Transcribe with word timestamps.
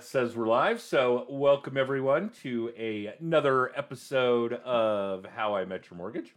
that 0.00 0.06
says 0.06 0.34
we're 0.34 0.46
live. 0.46 0.80
So, 0.80 1.26
welcome 1.28 1.76
everyone 1.76 2.30
to 2.42 2.72
a, 2.74 3.12
another 3.20 3.70
episode 3.76 4.54
of 4.54 5.26
How 5.26 5.54
I 5.54 5.66
Met 5.66 5.90
Your 5.90 5.98
Mortgage. 5.98 6.34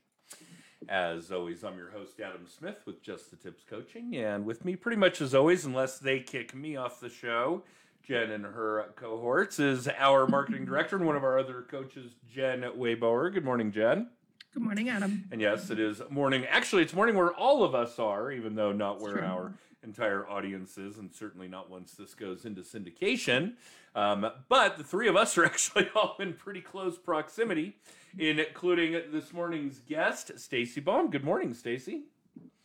As 0.89 1.31
always, 1.31 1.63
I'm 1.63 1.77
your 1.77 1.89
host, 1.91 2.19
Adam 2.19 2.45
Smith, 2.45 2.79
with 2.85 3.01
Just 3.01 3.31
the 3.31 3.37
Tips 3.37 3.63
Coaching. 3.63 4.17
And 4.17 4.43
with 4.45 4.65
me, 4.65 4.75
pretty 4.75 4.97
much 4.97 5.21
as 5.21 5.33
always, 5.33 5.63
unless 5.63 5.97
they 5.97 6.19
kick 6.19 6.53
me 6.53 6.75
off 6.75 6.99
the 6.99 7.07
show, 7.07 7.63
Jen 8.05 8.31
and 8.31 8.43
her 8.43 8.91
cohorts, 8.97 9.59
is 9.59 9.87
our 9.97 10.27
marketing 10.27 10.65
director 10.65 10.97
and 10.97 11.05
one 11.05 11.15
of 11.15 11.23
our 11.23 11.39
other 11.39 11.61
coaches, 11.61 12.15
Jen 12.29 12.63
Waybower. 12.63 13.33
Good 13.33 13.45
morning, 13.45 13.71
Jen. 13.71 14.09
Good 14.53 14.63
morning, 14.63 14.89
Adam. 14.89 15.23
And 15.31 15.39
yes, 15.39 15.69
it 15.69 15.79
is 15.79 16.01
morning. 16.09 16.45
Actually, 16.49 16.81
it's 16.81 16.93
morning 16.93 17.15
where 17.15 17.31
all 17.31 17.63
of 17.63 17.73
us 17.73 17.97
are, 17.97 18.29
even 18.29 18.55
though 18.55 18.73
not 18.73 18.99
where 18.99 19.23
our 19.23 19.53
entire 19.83 20.27
audiences, 20.29 20.97
and 20.97 21.13
certainly 21.13 21.47
not 21.47 21.69
once 21.69 21.93
this 21.93 22.13
goes 22.15 22.45
into 22.45 22.61
syndication. 22.61 23.53
Um, 23.95 24.25
but 24.49 24.77
the 24.77 24.83
three 24.83 25.07
of 25.07 25.15
us 25.15 25.37
are 25.37 25.45
actually 25.51 25.89
all 25.95 26.15
in 26.19 26.33
pretty 26.33 26.61
close 26.61 26.97
proximity, 26.97 27.77
including 28.17 28.93
this 29.11 29.33
morning's 29.33 29.79
guest, 29.79 30.31
Stacey 30.37 30.81
Baum. 30.81 31.09
Good 31.09 31.23
morning, 31.23 31.53
Stacey. 31.53 32.03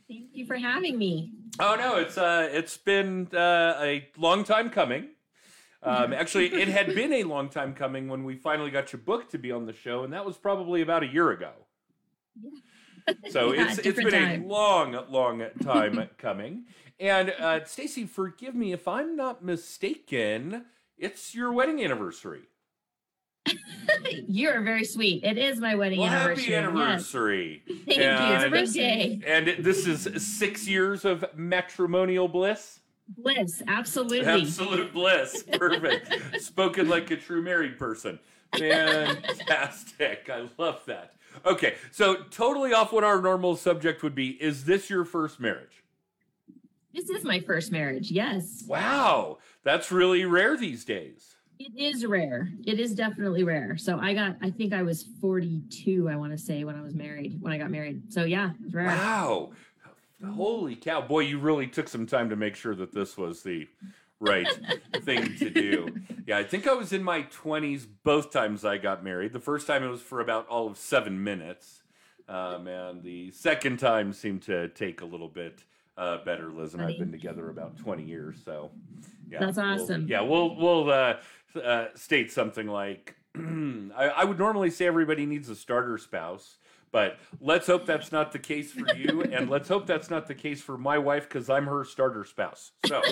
Thank 0.08 0.30
you 0.33 0.47
for 0.47 0.56
having 0.56 0.97
me. 0.97 1.33
Oh 1.60 1.77
no, 1.78 1.97
it's 1.97 2.16
uh, 2.16 2.48
it's 2.50 2.78
been 2.78 3.28
uh, 3.34 3.77
a 3.80 4.08
long 4.16 4.42
time 4.44 4.70
coming. 4.70 5.08
Um, 5.82 6.12
actually, 6.14 6.47
it 6.55 6.69
had 6.69 6.94
been 6.94 7.12
a 7.12 7.25
long 7.25 7.50
time 7.50 7.75
coming 7.75 8.08
when 8.08 8.25
we 8.25 8.34
finally 8.36 8.70
got 8.70 8.92
your 8.92 9.00
book 9.00 9.28
to 9.30 9.38
be 9.38 9.53
on 9.53 9.66
the 9.66 9.72
show, 9.75 10.05
and 10.05 10.12
that 10.14 10.25
was 10.25 10.36
probably 10.38 10.80
about 10.80 11.03
a 11.03 11.06
year 11.06 11.30
ago. 11.30 11.50
So 13.30 13.53
Yeah, 13.53 13.70
it's 13.70 13.78
it's 13.78 13.98
been 14.03 14.10
time. 14.12 14.44
a 14.44 14.47
long, 14.47 14.98
long 15.10 15.42
time 15.62 16.08
coming. 16.16 16.64
And 17.00 17.30
uh, 17.38 17.64
Stacey, 17.64 18.06
forgive 18.06 18.54
me 18.54 18.72
if 18.72 18.88
I'm 18.88 19.14
not 19.16 19.44
mistaken. 19.44 20.64
It's 20.96 21.34
your 21.34 21.52
wedding 21.52 21.82
anniversary. 21.82 22.42
You're 24.28 24.62
very 24.62 24.84
sweet. 24.84 25.22
It 25.24 25.38
is 25.38 25.58
my 25.58 25.74
wedding 25.74 26.00
Well, 26.00 26.08
anniversary. 26.08 26.52
happy 26.52 26.54
anniversary! 26.66 27.62
Yes. 27.66 27.78
Thank 27.86 28.54
you. 28.54 28.58
It's 28.58 28.76
a 28.76 29.12
And- 29.24 29.48
And 29.48 29.64
this 29.64 29.86
is 29.86 30.08
six 30.26 30.66
years 30.69 31.04
of 31.04 31.24
matrimonial 31.36 32.28
bliss. 32.28 32.80
Bliss. 33.16 33.62
Absolutely. 33.66 34.26
Absolute 34.26 34.92
bliss. 34.92 35.42
Perfect. 35.52 36.12
Spoken 36.42 36.88
like 36.88 37.10
a 37.10 37.16
true 37.16 37.41
married 37.42 37.78
person. 37.78 38.19
Fantastic. 38.54 40.28
I 40.30 40.48
love 40.58 40.82
that. 40.86 41.12
Okay, 41.46 41.76
so 41.91 42.24
totally 42.30 42.72
off 42.74 42.92
what 42.92 43.04
our 43.04 43.20
normal 43.22 43.56
subject 43.56 44.02
would 44.02 44.14
be. 44.14 44.30
Is 44.42 44.64
this 44.64 44.91
your 44.91 45.04
first 45.04 45.41
marriage? 45.41 45.77
This 46.94 47.11
is 47.11 47.25
my 47.25 47.41
first 47.41 47.70
marriage. 47.70 48.11
Yes. 48.11 48.64
Wow, 48.67 49.39
that's 49.62 49.92
really 49.92 50.25
rare 50.25 50.56
these 50.56 50.84
days. 50.84 51.36
It 51.58 51.72
is 51.77 52.06
rare. 52.06 52.50
It 52.67 52.78
is 52.78 52.94
definitely 52.94 53.42
rare. 53.42 53.77
So 53.77 53.98
I 53.98 54.14
got, 54.14 54.36
I 54.41 54.50
think 54.50 54.72
I 54.72 54.83
was 54.83 55.05
42, 55.20 56.09
I 56.09 56.14
want 56.14 56.33
to 56.33 56.39
say, 56.39 56.62
when 56.62 56.77
I 56.77 56.83
was 56.83 56.94
married, 56.94 57.39
when 57.41 57.53
I 57.53 57.59
got 57.59 57.70
married. 57.70 58.12
So 58.12 58.25
yeah, 58.25 58.50
it's 58.64 58.75
rare. 58.75 58.86
Wow. 58.86 59.50
Holy 60.25 60.77
cow. 60.77 61.00
Boy, 61.00 61.21
you 61.21 61.38
really 61.38 61.66
took 61.66 61.88
some 61.88 62.06
time 62.06 62.31
to 62.31 62.37
make 62.37 62.54
sure 62.54 62.75
that 62.77 62.93
this 62.93 63.16
was 63.16 63.43
the 63.43 63.69
right 64.21 64.47
thing 65.03 65.37
to 65.37 65.50
do. 65.50 65.97
Yeah, 66.27 66.38
I 66.38 66.44
think 66.44 66.66
I 66.66 66.75
was 66.75 66.93
in 66.93 67.03
my 67.03 67.22
20s 67.22 67.87
both 68.04 68.32
times 68.32 68.65
I 68.65 68.78
got 68.78 69.03
married. 69.03 69.32
The 69.32 69.41
first 69.41 69.66
time 69.66 69.82
it 69.82 69.88
was 69.88 70.03
for 70.03 70.21
about 70.21 70.47
all 70.48 70.69
of 70.69 70.77
seven 70.77 71.22
minutes. 71.22 71.82
Um, 72.28 72.66
and 72.66 73.03
the 73.03 73.31
second 73.31 73.78
time 73.78 74.12
seemed 74.12 74.43
to 74.43 74.69
take 74.69 75.00
a 75.00 75.06
little 75.06 75.28
bit 75.28 75.65
uh, 75.98 76.25
better. 76.25 76.50
Liz 76.50 76.75
and 76.75 76.82
I've 76.82 76.98
been 76.98 77.12
together 77.12 77.50
about 77.50 77.76
20 77.76 78.04
years. 78.04 78.36
So, 78.44 78.70
yeah. 79.31 79.41
That's 79.41 79.56
we'll- 79.59 79.66
awesome. 79.82 80.06
yeah, 80.09 80.22
we'll, 80.22 80.56
we'll 80.56 80.91
uh, 80.91 81.16
uh, 81.62 81.86
state 81.94 82.32
something 82.32 82.66
like 82.66 83.16
I, 83.36 84.12
I 84.16 84.25
would 84.25 84.38
normally 84.38 84.70
say 84.70 84.86
everybody 84.86 85.26
needs 85.26 85.48
a 85.48 85.56
starter 85.56 85.98
spouse. 85.98 86.59
But 86.91 87.19
let's 87.41 87.66
hope 87.66 87.84
that's 87.84 88.12
not 88.12 88.32
the 88.32 88.38
case 88.38 88.72
for 88.72 88.94
you, 88.94 89.22
and 89.32 89.50
let's 89.50 89.69
hope 89.69 89.86
that's 89.86 90.09
not 90.09 90.26
the 90.26 90.34
case 90.34 90.62
for 90.62 90.78
my 90.78 90.97
wife 90.97 91.28
because 91.28 91.50
I'm 91.50 91.66
her 91.66 91.84
starter 91.84 92.25
spouse. 92.25 92.72
So 92.86 93.03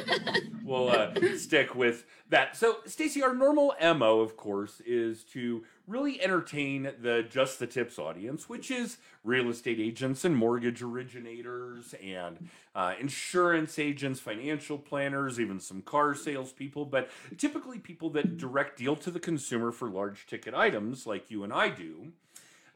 we'll 0.65 0.89
uh, 0.89 1.13
stick 1.37 1.75
with 1.75 2.07
that. 2.31 2.57
So, 2.57 2.79
Stacey, 2.87 3.23
our 3.23 3.35
normal 3.35 3.75
mo, 3.83 4.21
of 4.21 4.37
course, 4.37 4.81
is 4.87 5.25
to 5.33 5.63
really 5.87 6.21
entertain 6.23 6.91
the 7.01 7.25
Just 7.29 7.59
the 7.59 7.67
Tips 7.67 7.99
audience, 7.99 8.49
which 8.49 8.71
is 8.71 8.99
real 9.23 9.49
estate 9.49 9.79
agents 9.81 10.25
and 10.25 10.37
mortgage 10.37 10.83
originators 10.83 11.95
and 12.03 12.49
uh, 12.75 12.95
insurance 13.01 13.79
agents, 13.79 14.21
financial 14.21 14.79
planners, 14.79 15.39
even 15.39 15.61
some 15.61 15.83
car 15.83 16.15
salespeople, 16.15 16.87
but 16.87 17.11
typically 17.39 17.79
people 17.79 18.11
that 18.11 18.37
direct 18.37 18.79
deal 18.79 18.97
to 18.97 19.11
the 19.11 19.21
consumer 19.21 19.71
for 19.71 19.89
large 19.89 20.27
ticket 20.27 20.55
items 20.55 21.07
like 21.07 21.31
you 21.31 21.45
and 21.45 21.53
I 21.53 21.69
do. 21.69 22.13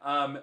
Um, 0.01 0.39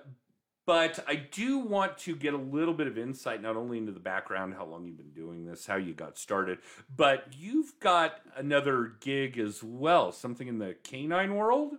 but 0.69 1.03
I 1.09 1.15
do 1.15 1.61
want 1.61 1.97
to 2.01 2.15
get 2.15 2.35
a 2.35 2.37
little 2.37 2.75
bit 2.75 2.87
of 2.87 2.99
insight, 2.99 3.41
not 3.41 3.57
only 3.57 3.79
into 3.79 3.91
the 3.91 4.01
background, 4.01 4.53
how 4.53 4.67
long 4.67 4.85
you've 4.85 4.99
been 4.99 5.13
doing 5.13 5.47
this, 5.47 5.67
how 5.67 5.77
you 5.77 5.95
got 5.95 6.19
started, 6.19 6.59
but 6.95 7.25
you've 7.35 7.81
got 7.81 8.21
another 8.37 8.93
gig 9.01 9.39
as 9.39 9.63
well, 9.63 10.13
something 10.13 10.47
in 10.47 10.59
the 10.59 10.77
canine 10.85 11.37
world. 11.37 11.79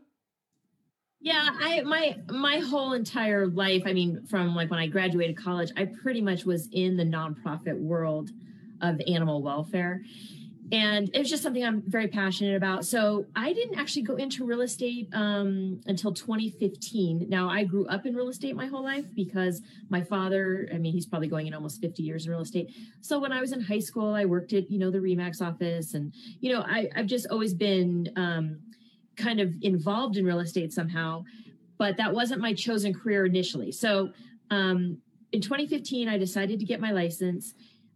Yeah, 1.22 1.50
I 1.60 1.82
my 1.82 2.18
my 2.30 2.60
whole 2.60 2.94
entire 2.94 3.48
life, 3.48 3.84
I 3.86 3.92
mean, 3.94 4.26
from 4.28 4.56
like 4.56 4.70
when 4.72 4.80
I 4.80 4.88
graduated 4.88 5.38
college, 5.38 5.72
I 5.76 5.86
pretty 5.86 6.22
much 6.22 6.46
was 6.46 6.70
in 6.72 6.96
the 6.96 7.04
nonprofit 7.04 7.78
world 7.78 8.30
of 8.82 9.02
animal 9.06 9.42
welfare. 9.42 10.02
And 10.72 11.10
it 11.16 11.18
was 11.18 11.30
just 11.30 11.42
something 11.42 11.66
I'm 11.66 11.82
very 11.88 12.08
passionate 12.08 12.56
about. 12.56 12.86
So 12.86 13.26
I 13.36 13.54
didn't 13.54 13.80
actually 13.80 14.04
go 14.04 14.16
into 14.18 14.46
real 14.46 14.62
estate 14.62 15.10
um, 15.14 15.82
until 15.88 16.14
2015. 16.14 17.26
Now 17.28 17.50
I 17.50 17.64
grew 17.64 17.88
up 17.88 18.06
in 18.06 18.16
real 18.16 18.30
estate 18.30 18.56
my 18.56 18.68
whole 18.68 18.84
life 18.84 19.06
because 19.16 19.62
my 19.90 20.04
father, 20.04 20.70
I 20.72 20.78
mean, 20.78 20.94
he's 20.94 21.08
probably 21.08 21.28
going 21.28 21.48
in 21.48 21.56
almost 21.56 21.82
50 21.82 22.04
years 22.04 22.26
in 22.26 22.32
real 22.32 22.42
estate. 22.42 22.72
So 23.02 23.18
when 23.18 23.32
I 23.32 23.42
was 23.42 23.52
in 23.52 23.62
high 23.62 23.80
school, 23.80 24.14
I 24.14 24.26
worked 24.26 24.54
at, 24.54 24.70
you 24.70 24.78
know, 24.78 24.92
the 24.92 25.00
Remax 25.00 25.42
office 25.42 25.96
and, 25.96 26.14
you 26.40 26.54
know, 26.54 26.62
I, 26.62 26.88
I've 26.96 27.08
just 27.08 27.26
always 27.32 27.56
been 27.56 28.14
um, 28.16 28.60
kind 29.20 29.40
of 29.40 29.54
involved 29.62 30.18
in 30.18 30.26
real 30.26 30.40
estate 30.40 30.74
somehow, 30.74 31.24
but 31.78 31.98
that 31.98 32.14
wasn't 32.14 32.42
my 32.42 32.54
chosen 32.54 32.94
career 32.94 33.26
initially. 33.26 33.72
So 33.72 34.12
um, 34.50 34.98
in 35.32 35.42
2015, 35.42 36.10
I 36.10 36.18
decided 36.18 36.60
to 36.60 36.66
get 36.66 36.80
my 36.80 36.92
license, 36.92 37.54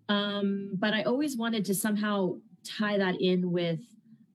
um, 0.10 0.72
but 0.74 0.94
I 0.94 1.04
always 1.04 1.36
wanted 1.38 1.66
to 1.66 1.74
somehow 1.74 2.36
tie 2.64 2.98
that 2.98 3.20
in 3.20 3.52
with, 3.52 3.80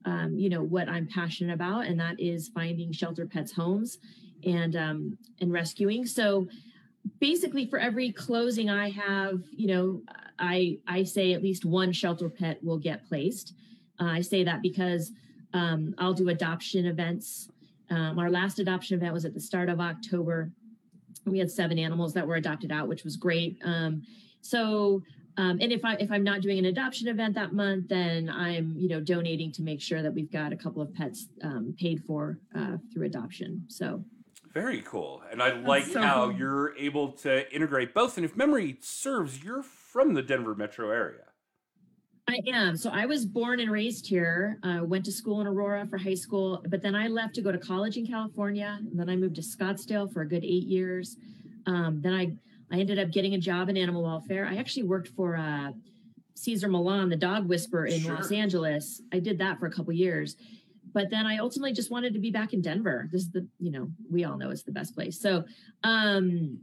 um, 0.04 0.36
you 0.36 0.48
know, 0.48 0.62
what 0.62 0.88
I'm 0.88 1.06
passionate 1.06 1.54
about, 1.54 1.86
and 1.86 2.00
that 2.00 2.18
is 2.18 2.48
finding 2.48 2.92
shelter 2.92 3.26
pets 3.26 3.52
homes 3.52 3.98
and 4.44 4.76
um, 4.76 5.18
and 5.40 5.52
rescuing. 5.52 6.06
So 6.06 6.48
basically, 7.20 7.66
for 7.66 7.78
every 7.78 8.12
closing 8.12 8.70
I 8.70 8.90
have, 8.90 9.42
you 9.50 9.68
know, 9.68 10.02
I 10.38 10.78
I 10.86 11.04
say 11.04 11.32
at 11.32 11.42
least 11.42 11.64
one 11.64 11.92
shelter 11.92 12.28
pet 12.28 12.62
will 12.62 12.78
get 12.78 13.06
placed. 13.08 13.54
Uh, 14.00 14.06
I 14.06 14.20
say 14.20 14.44
that 14.44 14.62
because 14.62 15.12
um, 15.52 15.94
I'll 15.98 16.14
do 16.14 16.28
adoption 16.28 16.86
events. 16.86 17.48
Um, 17.90 18.18
our 18.18 18.30
last 18.30 18.58
adoption 18.58 18.96
event 18.98 19.14
was 19.14 19.24
at 19.24 19.34
the 19.34 19.40
start 19.40 19.68
of 19.68 19.80
October. 19.80 20.50
We 21.24 21.38
had 21.38 21.50
seven 21.50 21.78
animals 21.78 22.12
that 22.14 22.26
were 22.26 22.36
adopted 22.36 22.70
out, 22.70 22.88
which 22.88 23.04
was 23.04 23.16
great. 23.16 23.58
Um, 23.64 24.02
so, 24.40 25.02
um, 25.36 25.58
and 25.60 25.72
if 25.72 25.84
I 25.84 25.94
if 25.94 26.10
I'm 26.10 26.24
not 26.24 26.40
doing 26.40 26.58
an 26.58 26.66
adoption 26.66 27.08
event 27.08 27.34
that 27.34 27.52
month, 27.52 27.88
then 27.88 28.28
I'm 28.28 28.74
you 28.76 28.88
know 28.88 29.00
donating 29.00 29.52
to 29.52 29.62
make 29.62 29.80
sure 29.80 30.02
that 30.02 30.12
we've 30.12 30.30
got 30.30 30.52
a 30.52 30.56
couple 30.56 30.82
of 30.82 30.92
pets 30.94 31.28
um, 31.42 31.74
paid 31.78 32.02
for 32.04 32.38
uh, 32.54 32.76
through 32.92 33.06
adoption. 33.06 33.64
So 33.68 34.04
Very 34.52 34.82
cool. 34.82 35.22
And 35.30 35.42
I 35.42 35.52
like 35.52 35.84
so 35.84 36.02
how 36.02 36.26
cool. 36.26 36.38
you're 36.38 36.76
able 36.76 37.12
to 37.12 37.50
integrate 37.54 37.94
both. 37.94 38.16
And 38.16 38.24
if 38.24 38.36
memory 38.36 38.78
serves, 38.80 39.42
you're 39.44 39.62
from 39.62 40.14
the 40.14 40.22
Denver 40.22 40.54
metro 40.54 40.90
area. 40.90 41.27
I 42.28 42.40
am. 42.46 42.76
So 42.76 42.90
I 42.90 43.06
was 43.06 43.24
born 43.24 43.60
and 43.60 43.70
raised 43.70 44.06
here. 44.06 44.58
Uh, 44.62 44.80
went 44.82 45.04
to 45.06 45.12
school 45.12 45.40
in 45.40 45.46
Aurora 45.46 45.86
for 45.86 45.96
high 45.96 46.14
school, 46.14 46.62
but 46.68 46.82
then 46.82 46.94
I 46.94 47.08
left 47.08 47.34
to 47.36 47.40
go 47.40 47.50
to 47.50 47.58
college 47.58 47.96
in 47.96 48.06
California. 48.06 48.78
And 48.80 48.98
then 48.98 49.08
I 49.08 49.16
moved 49.16 49.36
to 49.36 49.40
Scottsdale 49.40 50.12
for 50.12 50.20
a 50.22 50.28
good 50.28 50.44
eight 50.44 50.64
years. 50.64 51.16
Um, 51.66 52.00
then 52.02 52.12
I 52.12 52.32
I 52.70 52.80
ended 52.80 52.98
up 52.98 53.10
getting 53.10 53.34
a 53.34 53.38
job 53.38 53.70
in 53.70 53.78
animal 53.78 54.02
welfare. 54.02 54.46
I 54.46 54.56
actually 54.56 54.82
worked 54.82 55.08
for 55.08 55.36
uh, 55.36 55.72
Cesar 56.34 56.68
Millan, 56.68 57.08
the 57.08 57.16
dog 57.16 57.48
whisperer 57.48 57.86
in 57.86 58.00
Sure. 58.00 58.14
Los 58.14 58.30
Angeles. 58.30 59.00
I 59.10 59.20
did 59.20 59.38
that 59.38 59.58
for 59.58 59.66
a 59.66 59.70
couple 59.70 59.94
years, 59.94 60.36
but 60.98 61.10
then 61.10 61.28
I 61.28 61.38
ultimately 61.38 61.72
just 61.72 61.92
wanted 61.92 62.12
to 62.14 62.18
be 62.18 62.32
back 62.32 62.52
in 62.52 62.60
Denver. 62.60 63.08
This 63.12 63.22
is 63.22 63.30
the 63.30 63.46
you 63.60 63.70
know 63.70 63.88
we 64.10 64.24
all 64.24 64.36
know 64.36 64.50
it's 64.50 64.64
the 64.64 64.72
best 64.72 64.96
place. 64.96 65.20
So 65.20 65.44
um, 65.84 66.58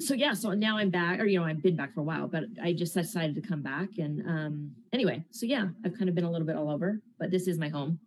so 0.00 0.14
yeah, 0.14 0.34
so 0.34 0.50
now 0.52 0.78
I'm 0.78 0.90
back, 0.90 1.20
or 1.20 1.26
you 1.26 1.38
know, 1.38 1.44
I've 1.44 1.62
been 1.62 1.76
back 1.76 1.94
for 1.94 2.00
a 2.00 2.02
while, 2.02 2.26
but 2.26 2.42
I 2.60 2.72
just 2.72 2.92
decided 2.92 3.36
to 3.36 3.40
come 3.40 3.62
back. 3.62 3.90
And 3.98 4.26
um, 4.26 4.72
anyway, 4.92 5.24
so 5.30 5.46
yeah, 5.46 5.68
I've 5.84 5.96
kind 5.96 6.08
of 6.08 6.16
been 6.16 6.24
a 6.24 6.30
little 6.30 6.44
bit 6.44 6.56
all 6.56 6.72
over, 6.72 7.00
but 7.20 7.30
this 7.30 7.46
is 7.46 7.56
my 7.56 7.68
home. 7.68 8.00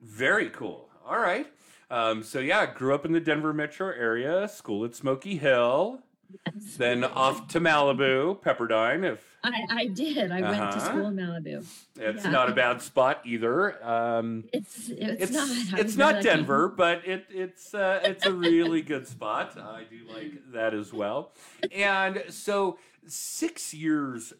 Very 0.00 0.50
cool. 0.50 0.88
All 1.04 1.18
right. 1.18 1.48
Um, 1.90 2.22
so 2.22 2.38
yeah, 2.38 2.72
grew 2.72 2.94
up 2.94 3.04
in 3.04 3.10
the 3.10 3.18
Denver 3.18 3.52
metro 3.52 3.88
area, 3.88 4.46
school 4.46 4.84
at 4.84 4.94
Smoky 4.94 5.36
Hill. 5.36 5.98
Yes. 6.46 6.76
Then 6.76 7.04
off 7.04 7.48
to 7.48 7.60
Malibu, 7.60 8.40
Pepperdine. 8.42 9.04
If 9.12 9.20
I, 9.44 9.52
I 9.70 9.86
did. 9.86 10.32
I 10.32 10.40
went 10.40 10.56
to 10.56 10.62
Uh-huh. 10.62 10.80
school 10.80 11.06
in 11.08 11.16
Malibu. 11.16 11.64
it's 11.96 12.24
Yeah. 12.24 12.30
not 12.30 12.48
a 12.50 12.52
bad 12.52 12.82
spot 12.82 13.20
either. 13.24 13.82
Um, 13.86 14.44
It's 14.52 14.88
it's, 14.88 15.22
it's 15.22 15.32
not. 15.32 15.48
I 15.48 15.80
it's 15.80 15.96
not. 15.96 16.22
Denver, 16.22 16.68
but 16.68 17.06
it 17.06 17.26
it's 17.30 17.74
uh, 17.74 18.00
it's 18.02 18.26
a 18.26 18.32
really 18.32 18.82
good 18.82 19.06
spot. 19.06 19.56
I 19.58 19.84
do 19.88 20.00
like 20.12 20.52
that 20.52 20.74
as 20.74 20.92
well. 20.92 21.32
And 21.72 22.24
so 22.28 22.78
six 23.06 23.72
years 23.72 24.32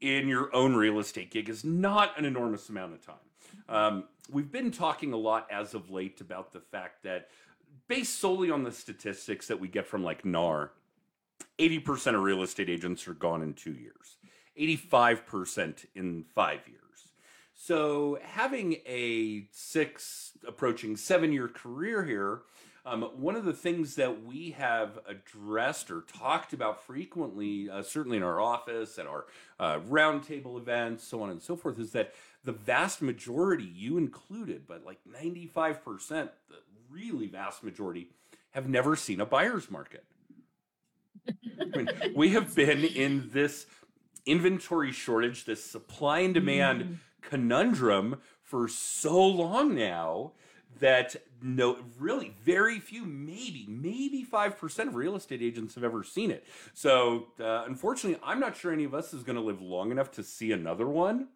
in 0.00 0.28
your 0.28 0.54
own 0.54 0.74
real 0.74 0.98
estate 0.98 1.30
gig 1.30 1.48
is 1.48 1.64
not 1.64 2.18
an 2.18 2.24
enormous 2.26 2.68
amount 2.68 2.92
of 2.92 3.00
time. 3.06 3.14
Um, 3.68 4.04
we've 4.30 4.52
been 4.52 4.70
talking 4.70 5.12
a 5.14 5.16
lot 5.16 5.46
as 5.50 5.72
of 5.72 5.90
late 5.90 6.20
about 6.20 6.52
the 6.52 6.60
fact 6.60 7.02
that, 7.04 7.30
based 7.88 8.18
solely 8.20 8.50
on 8.50 8.64
the 8.64 8.72
statistics 8.72 9.46
that 9.46 9.58
we 9.58 9.68
get 9.68 9.86
from 9.86 10.04
like 10.04 10.22
NAR, 10.24 10.72
80% 11.58 12.14
of 12.14 12.22
real 12.22 12.42
estate 12.42 12.68
agents 12.68 13.06
are 13.06 13.14
gone 13.14 13.42
in 13.42 13.54
two 13.54 13.72
years, 13.72 14.16
85% 14.58 15.86
in 15.94 16.24
five 16.34 16.60
years. 16.66 16.80
So, 17.54 18.18
having 18.22 18.78
a 18.84 19.46
six, 19.52 20.32
approaching 20.46 20.96
seven 20.96 21.32
year 21.32 21.48
career 21.48 22.04
here, 22.04 22.42
um, 22.86 23.02
one 23.16 23.36
of 23.36 23.44
the 23.46 23.54
things 23.54 23.94
that 23.94 24.24
we 24.24 24.50
have 24.50 24.98
addressed 25.08 25.90
or 25.90 26.02
talked 26.02 26.52
about 26.52 26.84
frequently, 26.84 27.70
uh, 27.70 27.82
certainly 27.82 28.18
in 28.18 28.22
our 28.22 28.40
office, 28.40 28.98
at 28.98 29.06
our 29.06 29.24
uh, 29.58 29.78
roundtable 29.80 30.58
events, 30.58 31.04
so 31.04 31.22
on 31.22 31.30
and 31.30 31.40
so 31.40 31.56
forth, 31.56 31.78
is 31.78 31.92
that 31.92 32.12
the 32.44 32.52
vast 32.52 33.00
majority, 33.00 33.64
you 33.64 33.96
included, 33.96 34.66
but 34.66 34.84
like 34.84 34.98
95%, 35.10 36.08
the 36.08 36.56
really 36.90 37.26
vast 37.26 37.64
majority, 37.64 38.08
have 38.50 38.68
never 38.68 38.96
seen 38.96 39.20
a 39.20 39.26
buyer's 39.26 39.70
market. 39.70 40.04
I 41.28 41.76
mean, 41.76 41.88
we 42.14 42.30
have 42.30 42.54
been 42.54 42.84
in 42.84 43.30
this 43.32 43.66
inventory 44.26 44.92
shortage, 44.92 45.44
this 45.44 45.64
supply 45.64 46.20
and 46.20 46.34
demand 46.34 46.82
Mm. 46.82 46.96
conundrum 47.22 48.20
for 48.42 48.68
so 48.68 49.24
long 49.26 49.74
now 49.74 50.32
that 50.80 51.16
no 51.42 51.78
really 51.98 52.34
very 52.42 52.78
few 52.80 53.04
maybe 53.04 53.64
maybe 53.68 54.24
5% 54.24 54.88
of 54.88 54.94
real 54.94 55.14
estate 55.14 55.40
agents 55.42 55.74
have 55.74 55.84
ever 55.84 56.02
seen 56.02 56.30
it. 56.30 56.44
So 56.72 57.28
uh, 57.40 57.64
unfortunately 57.66 58.20
i'm 58.24 58.40
not 58.40 58.56
sure 58.56 58.72
any 58.72 58.84
of 58.84 58.92
us 58.94 59.14
is 59.14 59.22
going 59.22 59.36
to 59.36 59.42
live 59.42 59.60
long 59.62 59.90
enough 59.90 60.10
to 60.12 60.22
see 60.22 60.52
another 60.52 60.88
one. 60.88 61.28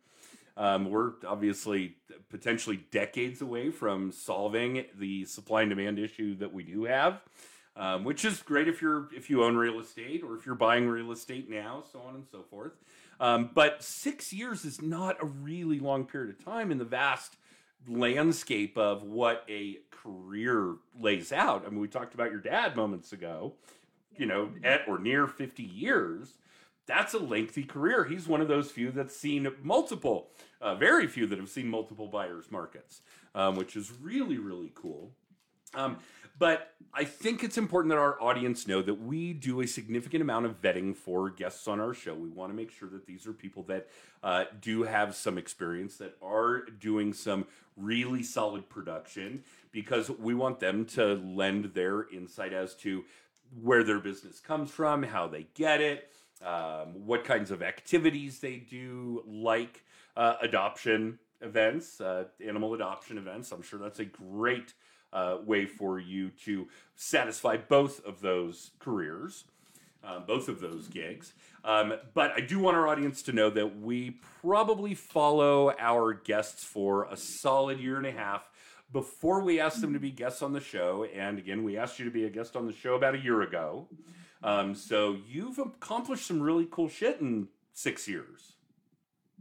Um, 0.56 0.90
we're 0.90 1.12
obviously 1.26 1.96
potentially 2.30 2.80
decades 2.90 3.40
away 3.40 3.70
from 3.70 4.10
solving 4.12 4.84
the 4.98 5.24
supply 5.24 5.62
and 5.62 5.70
demand 5.70 5.98
issue 6.00 6.34
that 6.36 6.52
we 6.52 6.64
do 6.64 6.84
have 6.84 7.20
um, 7.78 8.04
which 8.04 8.24
is 8.24 8.42
great 8.42 8.68
if 8.68 8.82
you're 8.82 9.08
if 9.16 9.30
you 9.30 9.42
own 9.42 9.56
real 9.56 9.80
estate 9.80 10.22
or 10.22 10.36
if 10.36 10.44
you're 10.44 10.54
buying 10.54 10.86
real 10.88 11.12
estate 11.12 11.48
now 11.48 11.82
so 11.90 12.00
on 12.00 12.14
and 12.14 12.26
so 12.30 12.42
forth 12.42 12.72
um, 13.20 13.50
but 13.54 13.82
six 13.82 14.32
years 14.32 14.64
is 14.64 14.82
not 14.82 15.16
a 15.22 15.26
really 15.26 15.80
long 15.80 16.04
period 16.04 16.30
of 16.30 16.44
time 16.44 16.70
in 16.70 16.78
the 16.78 16.84
vast 16.84 17.36
landscape 17.86 18.76
of 18.76 19.02
what 19.02 19.44
a 19.48 19.78
career 19.90 20.76
lays 20.98 21.32
out. 21.32 21.64
I 21.66 21.70
mean, 21.70 21.80
we 21.80 21.88
talked 21.88 22.14
about 22.14 22.30
your 22.30 22.40
dad 22.40 22.76
moments 22.76 23.12
ago, 23.12 23.54
you 24.16 24.26
know, 24.26 24.50
at 24.62 24.82
or 24.88 24.98
near 24.98 25.26
50 25.26 25.62
years. 25.62 26.34
That's 26.86 27.12
a 27.12 27.18
lengthy 27.18 27.64
career. 27.64 28.04
He's 28.04 28.26
one 28.26 28.40
of 28.40 28.48
those 28.48 28.70
few 28.70 28.90
that's 28.90 29.14
seen 29.14 29.48
multiple, 29.62 30.30
uh, 30.60 30.74
very 30.74 31.06
few 31.06 31.26
that 31.26 31.38
have 31.38 31.50
seen 31.50 31.68
multiple 31.68 32.06
buyers 32.06 32.50
markets, 32.50 33.02
um, 33.34 33.56
which 33.56 33.76
is 33.76 33.92
really, 34.00 34.38
really 34.38 34.72
cool. 34.74 35.12
Um, 35.74 35.98
but 36.38 36.74
I 36.94 37.04
think 37.04 37.42
it's 37.42 37.58
important 37.58 37.90
that 37.90 37.98
our 37.98 38.20
audience 38.22 38.66
know 38.66 38.80
that 38.82 38.94
we 38.94 39.32
do 39.32 39.60
a 39.60 39.66
significant 39.66 40.22
amount 40.22 40.46
of 40.46 40.62
vetting 40.62 40.96
for 40.96 41.30
guests 41.30 41.66
on 41.66 41.80
our 41.80 41.92
show. 41.92 42.14
We 42.14 42.28
want 42.28 42.52
to 42.52 42.56
make 42.56 42.70
sure 42.70 42.88
that 42.90 43.06
these 43.06 43.26
are 43.26 43.32
people 43.32 43.64
that 43.64 43.88
uh, 44.22 44.44
do 44.60 44.84
have 44.84 45.16
some 45.16 45.36
experience, 45.36 45.96
that 45.96 46.16
are 46.22 46.60
doing 46.80 47.12
some 47.12 47.46
really 47.76 48.22
solid 48.22 48.68
production, 48.68 49.42
because 49.72 50.10
we 50.10 50.34
want 50.34 50.60
them 50.60 50.84
to 50.84 51.14
lend 51.14 51.74
their 51.74 52.08
insight 52.10 52.52
as 52.52 52.74
to 52.76 53.04
where 53.62 53.82
their 53.82 53.98
business 53.98 54.40
comes 54.40 54.70
from, 54.70 55.02
how 55.02 55.26
they 55.26 55.46
get 55.54 55.80
it, 55.80 56.12
um, 56.44 57.04
what 57.06 57.24
kinds 57.24 57.50
of 57.50 57.62
activities 57.62 58.38
they 58.38 58.56
do, 58.56 59.24
like 59.26 59.82
uh, 60.16 60.34
adoption 60.40 61.18
events, 61.40 62.00
uh, 62.00 62.24
animal 62.44 62.74
adoption 62.74 63.18
events. 63.18 63.50
I'm 63.52 63.62
sure 63.62 63.78
that's 63.78 64.00
a 64.00 64.04
great 64.04 64.74
uh, 65.12 65.38
way 65.44 65.66
for 65.66 65.98
you 65.98 66.30
to 66.44 66.68
satisfy 66.96 67.56
both 67.56 68.04
of 68.04 68.20
those 68.20 68.72
careers, 68.78 69.44
uh, 70.04 70.20
both 70.20 70.48
of 70.48 70.60
those 70.60 70.88
gigs. 70.88 71.32
Um, 71.64 71.94
but 72.14 72.32
I 72.32 72.40
do 72.40 72.58
want 72.58 72.76
our 72.76 72.86
audience 72.88 73.22
to 73.22 73.32
know 73.32 73.50
that 73.50 73.80
we 73.80 74.20
probably 74.40 74.94
follow 74.94 75.72
our 75.78 76.12
guests 76.14 76.64
for 76.64 77.04
a 77.04 77.16
solid 77.16 77.80
year 77.80 77.96
and 77.96 78.06
a 78.06 78.12
half 78.12 78.48
before 78.92 79.42
we 79.42 79.60
ask 79.60 79.80
them 79.80 79.92
to 79.92 80.00
be 80.00 80.10
guests 80.10 80.42
on 80.42 80.52
the 80.52 80.60
show. 80.60 81.04
And 81.14 81.38
again, 81.38 81.62
we 81.62 81.76
asked 81.76 81.98
you 81.98 82.04
to 82.04 82.10
be 82.10 82.24
a 82.24 82.30
guest 82.30 82.56
on 82.56 82.66
the 82.66 82.72
show 82.72 82.94
about 82.94 83.14
a 83.14 83.18
year 83.18 83.42
ago. 83.42 83.88
Um, 84.42 84.74
so 84.74 85.16
you've 85.28 85.58
accomplished 85.58 86.26
some 86.26 86.40
really 86.40 86.66
cool 86.70 86.88
shit 86.88 87.20
in 87.20 87.48
six 87.72 88.08
years. 88.08 88.54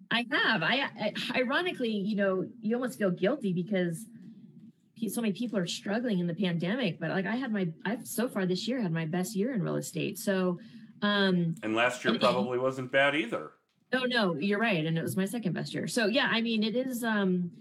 I 0.10 0.26
have. 0.32 0.64
I, 0.64 0.90
I 1.00 1.14
ironically, 1.36 1.92
you 1.92 2.16
know, 2.16 2.48
you 2.62 2.76
almost 2.76 2.98
feel 2.98 3.12
guilty 3.12 3.54
because 3.54 4.06
so 5.08 5.22
many 5.22 5.34
people 5.34 5.60
are 5.60 5.68
struggling 5.68 6.20
in 6.20 6.28
the 6.28 6.34
pandemic. 6.34 7.00
But 7.00 7.12
like, 7.12 7.26
I 7.26 7.36
had 7.36 7.52
my, 7.52 7.68
I've 7.86 8.06
so 8.08 8.28
far 8.28 8.46
this 8.46 8.68
year 8.68 8.82
had 8.82 8.92
my 8.92 9.06
best 9.06 9.36
year 9.36 9.54
in 9.54 9.62
real 9.62 9.76
estate. 9.76 10.18
So, 10.18 10.60
um, 11.02 11.56
And 11.64 11.76
last 11.76 12.04
year 12.04 12.14
And- 12.14 12.22
probably 12.22 12.58
wasn't 12.58 12.92
bad 12.92 13.16
either. 13.16 13.52
oh 13.94 14.04
no, 14.06 14.36
you're 14.36 14.60
right, 14.60 14.86
and 14.86 14.98
it 14.98 15.02
was 15.02 15.16
my 15.16 15.26
second 15.26 15.54
best 15.54 15.74
year. 15.74 15.88
So 15.88 16.08
yeah, 16.08 16.28
I 16.32 16.42
mean, 16.42 16.64
it 16.64 16.76
is, 16.76 17.04
um, 17.04 17.52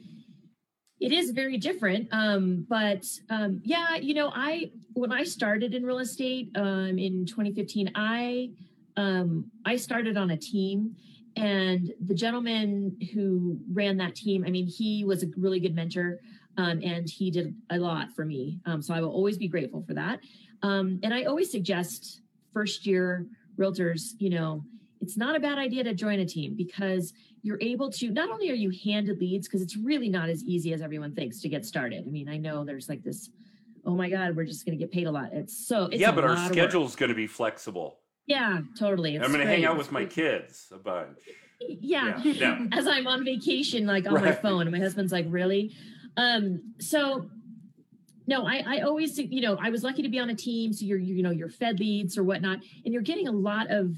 it 0.99 1.13
is 1.13 1.31
very 1.31 1.59
different. 1.59 2.09
Um, 2.11 2.67
but 2.69 3.05
um, 3.29 3.61
yeah, 3.63 3.97
you 3.97 4.15
know, 4.15 4.31
I 4.35 4.71
when 4.95 5.13
I 5.13 5.25
started 5.25 5.75
in 5.75 5.85
real 5.85 5.99
estate 5.99 6.51
um, 6.57 6.99
in 6.99 7.27
2015, 7.27 7.91
I 7.95 8.51
um, 8.97 9.51
I 9.67 9.77
started 9.77 10.17
on 10.17 10.31
a 10.31 10.37
team, 10.39 10.97
and 11.37 11.93
the 12.01 12.15
gentleman 12.15 12.97
who 13.13 13.59
ran 13.71 13.99
that 13.99 14.15
team, 14.15 14.43
I 14.47 14.51
mean, 14.51 14.67
he 14.67 15.05
was 15.05 15.23
a 15.23 15.27
really 15.37 15.61
good 15.61 15.75
mentor, 15.75 16.19
um, 16.59 16.81
and 16.83 17.09
he 17.09 17.31
did 17.31 17.55
a 17.71 17.79
lot 17.79 18.13
for 18.15 18.25
me. 18.25 18.61
Um, 18.67 18.81
so 18.83 18.95
I 18.95 19.01
will 19.01 19.11
always 19.11 19.37
be 19.37 19.49
grateful 19.49 19.83
for 19.87 19.95
that. 19.95 20.21
Um, 20.63 21.01
and 21.03 21.13
I 21.13 21.25
always 21.25 21.51
suggest 21.51 22.21
first 22.53 22.87
year 22.87 23.27
realtors, 23.59 24.13
you 24.19 24.31
know, 24.31 24.65
it's 25.01 25.17
not 25.17 25.37
a 25.37 25.41
bad 25.41 25.59
idea 25.59 25.85
to 25.85 25.95
join 25.95 26.21
a 26.21 26.27
team 26.27 26.55
because 26.57 27.13
you're 27.43 27.59
able 27.61 27.91
to 27.93 28.11
not 28.11 28.31
only 28.31 28.51
are 28.51 28.55
you 28.55 28.73
handed 28.85 29.21
leads 29.21 29.47
because 29.47 29.63
it's 29.63 29.77
really 29.77 30.09
not 30.09 30.29
as 30.29 30.43
easy 30.45 30.73
as 30.73 30.81
everyone 30.81 31.15
thinks 31.15 31.41
to 31.43 31.49
get 31.49 31.65
started. 31.65 32.05
I 32.07 32.11
mean, 32.11 32.29
I 32.29 32.39
know 32.39 32.65
there's 32.65 32.89
like 32.89 33.03
this, 33.03 33.31
oh 33.85 33.95
my 33.95 34.09
god, 34.09 34.35
we're 34.35 34.47
just 34.47 34.65
going 34.65 34.77
to 34.77 34.83
get 34.83 34.91
paid 34.91 35.07
a 35.07 35.11
lot. 35.11 35.33
It's 35.33 35.67
so 35.67 35.85
it's 35.85 36.01
yeah, 36.01 36.11
but 36.11 36.25
our 36.25 36.31
lot 36.31 36.39
of 36.39 36.45
work. 36.45 36.53
schedule's 36.55 36.97
going 36.97 37.11
to 37.11 37.15
be 37.15 37.27
flexible. 37.27 38.01
Yeah, 38.27 38.61
totally. 38.79 39.17
It's 39.17 39.25
I'm 39.25 39.33
going 39.33 39.47
to 39.47 39.51
hang 39.51 39.65
out 39.65 39.79
with 39.79 39.93
my 39.93 40.05
kids 40.05 40.67
a 40.73 40.79
bunch. 40.79 41.19
Yeah. 41.61 42.21
Yeah, 42.23 42.33
yeah. 42.33 42.67
As 42.73 42.87
I'm 42.87 43.07
on 43.07 43.25
vacation, 43.25 43.87
like 43.87 44.07
on 44.07 44.15
my 44.15 44.33
phone, 44.33 44.63
and 44.63 44.73
my 44.73 44.79
husband's 44.81 45.13
like, 45.13 45.27
really? 45.29 45.73
Um, 46.17 46.75
so 46.79 47.29
no, 48.27 48.47
I, 48.47 48.65
I 48.67 48.81
always, 48.81 49.19
you 49.19 49.41
know, 49.41 49.57
I 49.61 49.71
was 49.71 49.85
lucky 49.85 50.03
to 50.03 50.09
be 50.09 50.19
on 50.19 50.31
a 50.31 50.35
team. 50.35 50.73
So 50.73 50.85
you're, 50.85 50.99
you 50.99 51.23
know, 51.23 51.31
you're 51.31 51.49
fed 51.49 51.79
leads 51.79 52.19
or 52.19 52.25
whatnot, 52.25 52.59
and 52.85 52.93
you're 52.93 53.03
getting 53.03 53.29
a 53.29 53.33
lot 53.33 53.71
of 53.71 53.95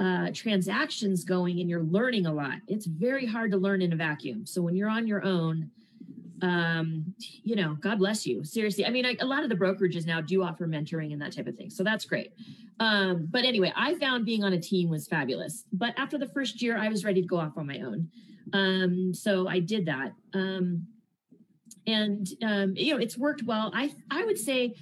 uh, 0.00 0.30
transactions 0.34 1.24
going 1.24 1.60
and 1.60 1.70
you're 1.70 1.82
learning 1.82 2.26
a 2.26 2.32
lot. 2.32 2.54
It's 2.66 2.86
very 2.86 3.26
hard 3.26 3.52
to 3.52 3.56
learn 3.56 3.82
in 3.82 3.92
a 3.92 3.96
vacuum. 3.96 4.46
So 4.46 4.62
when 4.62 4.74
you're 4.74 4.88
on 4.88 5.06
your 5.06 5.24
own, 5.24 5.70
um, 6.40 7.14
you 7.44 7.54
know, 7.54 7.76
God 7.80 8.00
bless 8.00 8.26
you. 8.26 8.42
Seriously. 8.42 8.84
I 8.84 8.90
mean, 8.90 9.06
I, 9.06 9.16
a 9.20 9.26
lot 9.26 9.44
of 9.44 9.48
the 9.48 9.54
brokerages 9.54 10.06
now 10.06 10.20
do 10.20 10.42
offer 10.42 10.66
mentoring 10.66 11.12
and 11.12 11.22
that 11.22 11.36
type 11.36 11.46
of 11.46 11.54
thing. 11.56 11.70
So 11.70 11.84
that's 11.84 12.04
great. 12.04 12.32
Um, 12.80 13.28
but 13.30 13.44
anyway, 13.44 13.72
I 13.76 13.94
found 13.94 14.26
being 14.26 14.42
on 14.42 14.52
a 14.54 14.60
team 14.60 14.88
was 14.88 15.06
fabulous. 15.06 15.64
But 15.72 15.94
after 15.96 16.18
the 16.18 16.26
first 16.26 16.60
year, 16.60 16.76
I 16.76 16.88
was 16.88 17.04
ready 17.04 17.22
to 17.22 17.28
go 17.28 17.38
off 17.38 17.56
on 17.56 17.68
my 17.68 17.78
own. 17.78 18.08
Um, 18.52 19.14
so 19.14 19.46
I 19.46 19.60
did 19.60 19.86
that. 19.86 20.14
Um, 20.34 20.88
and 21.86 22.26
um, 22.42 22.74
you 22.76 22.94
know, 22.94 23.00
it's 23.00 23.18
worked 23.18 23.42
well. 23.42 23.70
I 23.74 23.92
I 24.10 24.24
would 24.24 24.38
say 24.38 24.74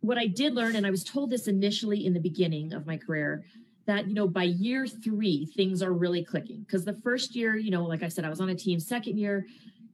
what 0.00 0.18
I 0.18 0.26
did 0.26 0.54
learn, 0.54 0.76
and 0.76 0.86
I 0.86 0.90
was 0.90 1.04
told 1.04 1.30
this 1.30 1.48
initially 1.48 2.06
in 2.06 2.12
the 2.12 2.20
beginning 2.20 2.72
of 2.72 2.86
my 2.86 2.96
career, 2.96 3.44
that 3.86 4.08
you 4.08 4.14
know 4.14 4.28
by 4.28 4.44
year 4.44 4.86
three 4.86 5.46
things 5.46 5.82
are 5.82 5.92
really 5.92 6.24
clicking. 6.24 6.60
Because 6.60 6.84
the 6.84 7.00
first 7.02 7.34
year, 7.34 7.56
you 7.56 7.70
know, 7.70 7.84
like 7.84 8.02
I 8.02 8.08
said, 8.08 8.24
I 8.24 8.28
was 8.28 8.40
on 8.40 8.50
a 8.50 8.54
team. 8.54 8.78
Second 8.78 9.18
year, 9.18 9.46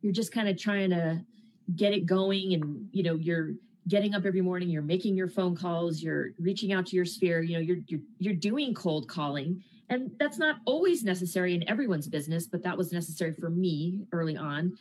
you're 0.02 0.12
just 0.12 0.32
kind 0.32 0.49
of 0.49 0.58
trying 0.58 0.90
to 0.90 1.25
get 1.76 1.92
it 1.92 2.06
going, 2.06 2.54
and 2.54 2.88
you 2.92 3.02
know, 3.02 3.14
you're 3.14 3.52
getting 3.88 4.14
up 4.14 4.25
every 4.25 4.40
morning, 4.40 4.68
you're 4.68 4.82
making 4.82 5.16
your 5.16 5.28
phone 5.28 5.56
calls, 5.56 6.02
you're 6.02 6.30
reaching 6.38 6.72
out 6.72 6.87
to 6.87 6.96
your 6.96 7.04
sphere. 7.04 7.42
You 7.42 7.54
know, 7.54 7.61
you're 7.61 7.78
you're 7.87 8.00
you're 8.18 8.34
doing 8.34 8.75
cold 8.75 9.08
calling, 9.08 9.62
and 9.88 10.11
that's 10.18 10.38
not 10.38 10.56
always 10.64 11.04
necessary 11.04 11.54
in 11.54 11.68
everyone's 11.68 12.08
business, 12.08 12.46
but 12.46 12.62
that 12.64 12.76
was 12.76 12.92
necessary 12.92 13.34
for 13.34 13.50
me 13.50 14.06
early 14.12 14.37
on. 14.37 14.76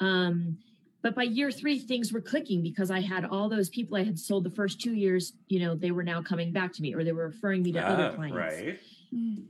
Um, 0.00 0.58
but 1.04 1.14
by 1.14 1.22
year 1.22 1.50
three, 1.50 1.78
things 1.78 2.14
were 2.14 2.20
clicking 2.22 2.62
because 2.62 2.90
I 2.90 3.00
had 3.00 3.26
all 3.26 3.50
those 3.50 3.68
people 3.68 3.94
I 3.98 4.04
had 4.04 4.18
sold 4.18 4.42
the 4.42 4.50
first 4.50 4.80
two 4.80 4.94
years, 4.94 5.34
you 5.48 5.60
know, 5.60 5.74
they 5.74 5.90
were 5.90 6.02
now 6.02 6.22
coming 6.22 6.50
back 6.50 6.72
to 6.72 6.82
me 6.82 6.94
or 6.94 7.04
they 7.04 7.12
were 7.12 7.26
referring 7.26 7.62
me 7.62 7.72
to 7.72 7.78
Ah, 7.80 7.92
other 7.92 8.16
clients. 8.16 8.38
right. 8.38 8.78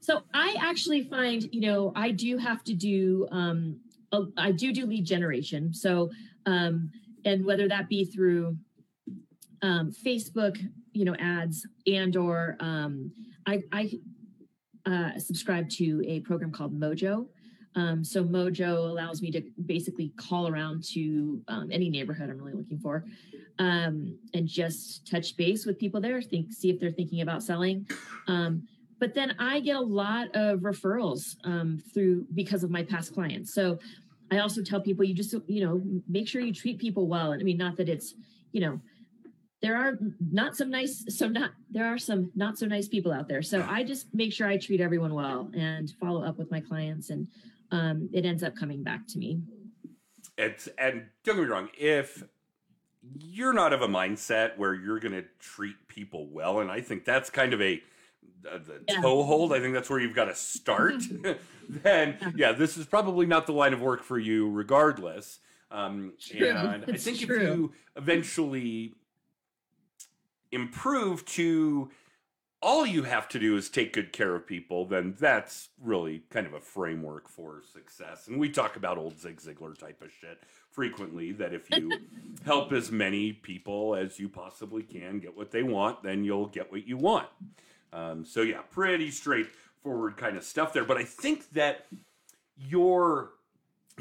So 0.01 0.23
I 0.35 0.57
actually 0.59 1.05
find, 1.05 1.45
you 1.55 1.61
know, 1.61 1.93
I 1.95 2.11
do 2.11 2.39
have 2.39 2.65
to 2.65 2.75
do, 2.75 3.29
um, 3.31 3.77
a- 4.11 4.27
I 4.37 4.51
do 4.51 4.73
do 4.73 4.85
lead 4.85 5.07
generation. 5.07 5.73
So, 5.73 6.11
um, 6.45 6.91
and 7.25 7.45
whether 7.47 7.69
that 7.69 7.89
be 7.89 8.05
through 8.05 8.59
um, 9.63 9.93
Facebook, 9.93 10.59
you 10.93 11.05
know, 11.05 11.15
ads 11.21 11.65
and 11.87 12.17
or 12.17 12.57
um, 12.59 13.13
I, 13.47 13.63
I 13.71 13.93
uh, 14.87 15.19
subscribe 15.21 15.71
to 15.71 16.03
a 16.05 16.19
program 16.21 16.51
called 16.51 16.79
Mojo. 16.79 17.29
Um, 17.77 18.05
so 18.05 18.23
Mojo 18.25 18.89
allows 18.89 19.21
me 19.21 19.31
to 19.33 19.43
basically 19.67 20.13
call 20.17 20.49
around 20.49 20.85
to 20.93 21.43
um, 21.49 21.71
any 21.73 21.91
neighborhood 21.91 22.31
I'm 22.31 22.39
really 22.39 22.53
looking 22.53 22.79
for, 22.79 23.05
um, 23.59 24.17
and 24.33 24.47
just 24.47 25.11
touch 25.11 25.37
base 25.37 25.67
with 25.67 25.79
people 25.79 26.01
there. 26.01 26.21
Think, 26.23 26.53
see 26.53 26.71
if 26.71 26.79
they're 26.79 26.93
thinking 26.93 27.21
about 27.21 27.43
selling. 27.43 27.87
Um, 28.29 28.67
but 29.01 29.15
then 29.15 29.35
I 29.39 29.61
get 29.61 29.77
a 29.77 29.81
lot 29.81 30.29
of 30.35 30.61
referrals 30.61 31.37
um, 31.45 31.83
through 31.93 32.27
because 32.35 32.63
of 32.63 32.71
my 32.71 32.83
past 32.83 33.13
clients. 33.13 33.53
So 33.53 33.79
I 34.31 34.39
also 34.39 34.63
tell 34.63 34.81
people 34.81 35.05
you 35.05 35.15
just 35.15 35.35
you 35.47 35.65
know 35.65 35.83
make 36.09 36.29
sure 36.29 36.41
you 36.41 36.53
treat 36.53 36.79
people 36.79 37.07
well. 37.07 37.33
And 37.33 37.41
I 37.41 37.45
mean, 37.45 37.59
not 37.59 37.77
that 37.77 37.89
it's 37.89 38.15
you 38.53 38.61
know 38.61 38.81
there 39.63 39.77
are 39.77 39.99
not 40.33 40.57
some 40.57 40.71
nice 40.71 41.05
so 41.09 41.29
not 41.29 41.53
there 41.71 41.87
are 41.87 41.99
some 41.99 42.31
not 42.35 42.59
so 42.59 42.67
nice 42.67 42.89
people 42.89 43.13
out 43.13 43.29
there. 43.29 43.43
So 43.43 43.67
I 43.69 43.83
just 43.83 44.07
make 44.15 44.33
sure 44.33 44.47
I 44.47 44.57
treat 44.59 44.81
everyone 44.81 45.15
well 45.15 45.51
and 45.55 45.91
follow 46.01 46.23
up 46.25 46.39
with 46.39 46.51
my 46.51 46.61
clients, 46.61 47.11
and 47.11 47.29
um, 47.75 48.09
it 48.13 48.25
ends 48.25 48.43
up 48.43 48.55
coming 48.55 48.83
back 48.83 49.07
to 49.09 49.19
me. 49.19 49.41
It's 50.39 50.69
and 50.79 51.07
don't 51.25 51.37
get 51.37 51.43
me 51.43 51.49
wrong, 51.49 51.69
if 51.77 52.23
you're 53.19 53.53
not 53.53 53.73
of 53.73 53.83
a 53.83 53.89
mindset 53.89 54.57
where 54.57 54.75
you're 54.75 55.01
going 55.01 55.13
to 55.13 55.25
treat 55.41 55.77
people 55.89 56.29
well, 56.29 56.61
and 56.61 56.71
I 56.71 56.81
think 56.81 57.05
that's 57.05 57.31
kind 57.31 57.53
of 57.53 57.61
a 57.61 57.83
uh, 58.51 58.59
the 58.59 58.83
Yeah. 58.89 59.01
toehold. 59.01 59.53
I 59.53 59.61
think 59.61 59.75
that's 59.75 59.91
where 59.91 59.99
you've 60.01 60.15
got 60.15 60.27
to 60.27 60.35
start. 60.35 61.03
then, 61.69 62.17
Yeah. 62.37 62.53
this 62.53 62.77
is 62.77 62.87
probably 62.87 63.27
not 63.27 63.47
the 63.47 63.53
line 63.53 63.73
of 63.73 63.81
work 63.81 64.03
for 64.03 64.19
you, 64.19 64.51
regardless. 64.51 65.41
Um, 65.71 66.13
True. 66.21 66.49
And 66.49 66.85
I 66.89 66.97
think 66.97 67.23
if 67.23 67.29
you 67.29 67.73
eventually 67.97 68.95
improve 70.53 71.25
to 71.27 71.91
all 72.65 72.87
you 72.87 73.03
have 73.03 73.29
to 73.29 73.39
do 73.39 73.57
is 73.57 73.69
take 73.69 73.93
good 73.93 74.11
care 74.11 74.35
of 74.35 74.47
people, 74.47 74.87
then 74.87 75.15
that's 75.21 75.69
really 75.83 76.23
kind 76.31 76.47
of 76.47 76.55
a 76.55 76.61
framework 76.61 77.29
for 77.29 77.63
success. 77.71 78.27
And 78.27 78.41
we 78.41 78.49
talk 78.49 78.77
about 78.77 78.97
old 78.97 79.21
Zig 79.21 79.37
Ziglar 79.37 79.79
type 79.79 80.01
of 80.01 80.11
shit 80.11 80.41
frequently 80.71 81.31
that 81.33 81.53
if 81.53 81.71
you 81.71 81.93
help 82.47 82.73
as 82.73 82.91
many 82.91 83.35
people 83.35 83.95
as 83.95 84.19
you 84.19 84.31
possibly 84.31 84.83
can 84.83 85.19
get 85.19 85.37
what 85.37 85.51
they 85.51 85.63
want, 85.63 86.03
then 86.03 86.25
you'll 86.25 86.47
get 86.47 86.73
what 86.73 86.89
you 86.89 86.97
want. 86.97 87.29
Um, 87.93 88.25
so, 88.25 88.41
yeah, 88.41 88.63
pretty 88.71 89.11
straightforward 89.11 90.17
kind 90.17 90.39
of 90.39 90.43
stuff 90.43 90.73
there. 90.73 90.85
But 90.85 90.97
I 90.97 91.05
think 91.05 91.51
that 91.53 91.85
your 92.57 93.34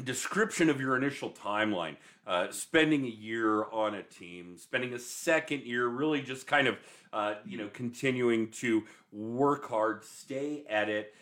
description 0.02 0.68
of 0.68 0.80
your 0.80 0.96
initial 0.96 1.30
timeline, 1.30 1.96
uh, 2.26 2.50
spending 2.50 3.04
a 3.04 3.08
year 3.08 3.64
on 3.70 3.94
a 3.94 4.02
team, 4.02 4.56
spending 4.56 4.92
a 4.92 4.98
second 4.98 5.62
year 5.62 5.86
really 5.86 6.20
just 6.20 6.46
kind 6.46 6.66
of, 6.66 6.76
uh, 7.12 7.34
you 7.44 7.56
know, 7.56 7.68
continuing 7.72 8.50
to 8.50 8.84
work 9.12 9.68
hard, 9.68 10.04
stay 10.04 10.64
at 10.68 10.88
it. 10.88 11.14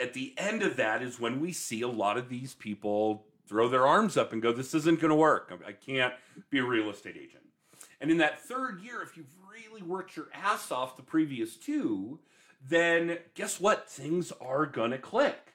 At 0.00 0.14
the 0.14 0.34
end 0.38 0.62
of 0.62 0.76
that 0.76 1.02
is 1.02 1.20
when 1.20 1.40
we 1.40 1.52
see 1.52 1.82
a 1.82 1.88
lot 1.88 2.16
of 2.16 2.28
these 2.28 2.54
people 2.54 3.26
throw 3.46 3.68
their 3.68 3.86
arms 3.86 4.16
up 4.16 4.32
and 4.32 4.40
go, 4.40 4.52
This 4.52 4.74
isn't 4.74 5.00
going 5.00 5.10
to 5.10 5.16
work. 5.16 5.52
I 5.66 5.72
can't 5.72 6.14
be 6.50 6.58
a 6.58 6.64
real 6.64 6.90
estate 6.90 7.16
agent. 7.16 7.44
And 8.00 8.10
in 8.10 8.16
that 8.18 8.40
third 8.40 8.80
year, 8.80 9.02
if 9.02 9.16
you've 9.16 9.34
really 9.52 9.82
worked 9.82 10.16
your 10.16 10.28
ass 10.32 10.70
off 10.70 10.96
the 10.96 11.02
previous 11.02 11.56
two, 11.56 12.18
then 12.66 13.18
guess 13.34 13.60
what? 13.60 13.88
Things 13.88 14.32
are 14.40 14.66
going 14.66 14.90
to 14.92 14.98
click. 14.98 15.54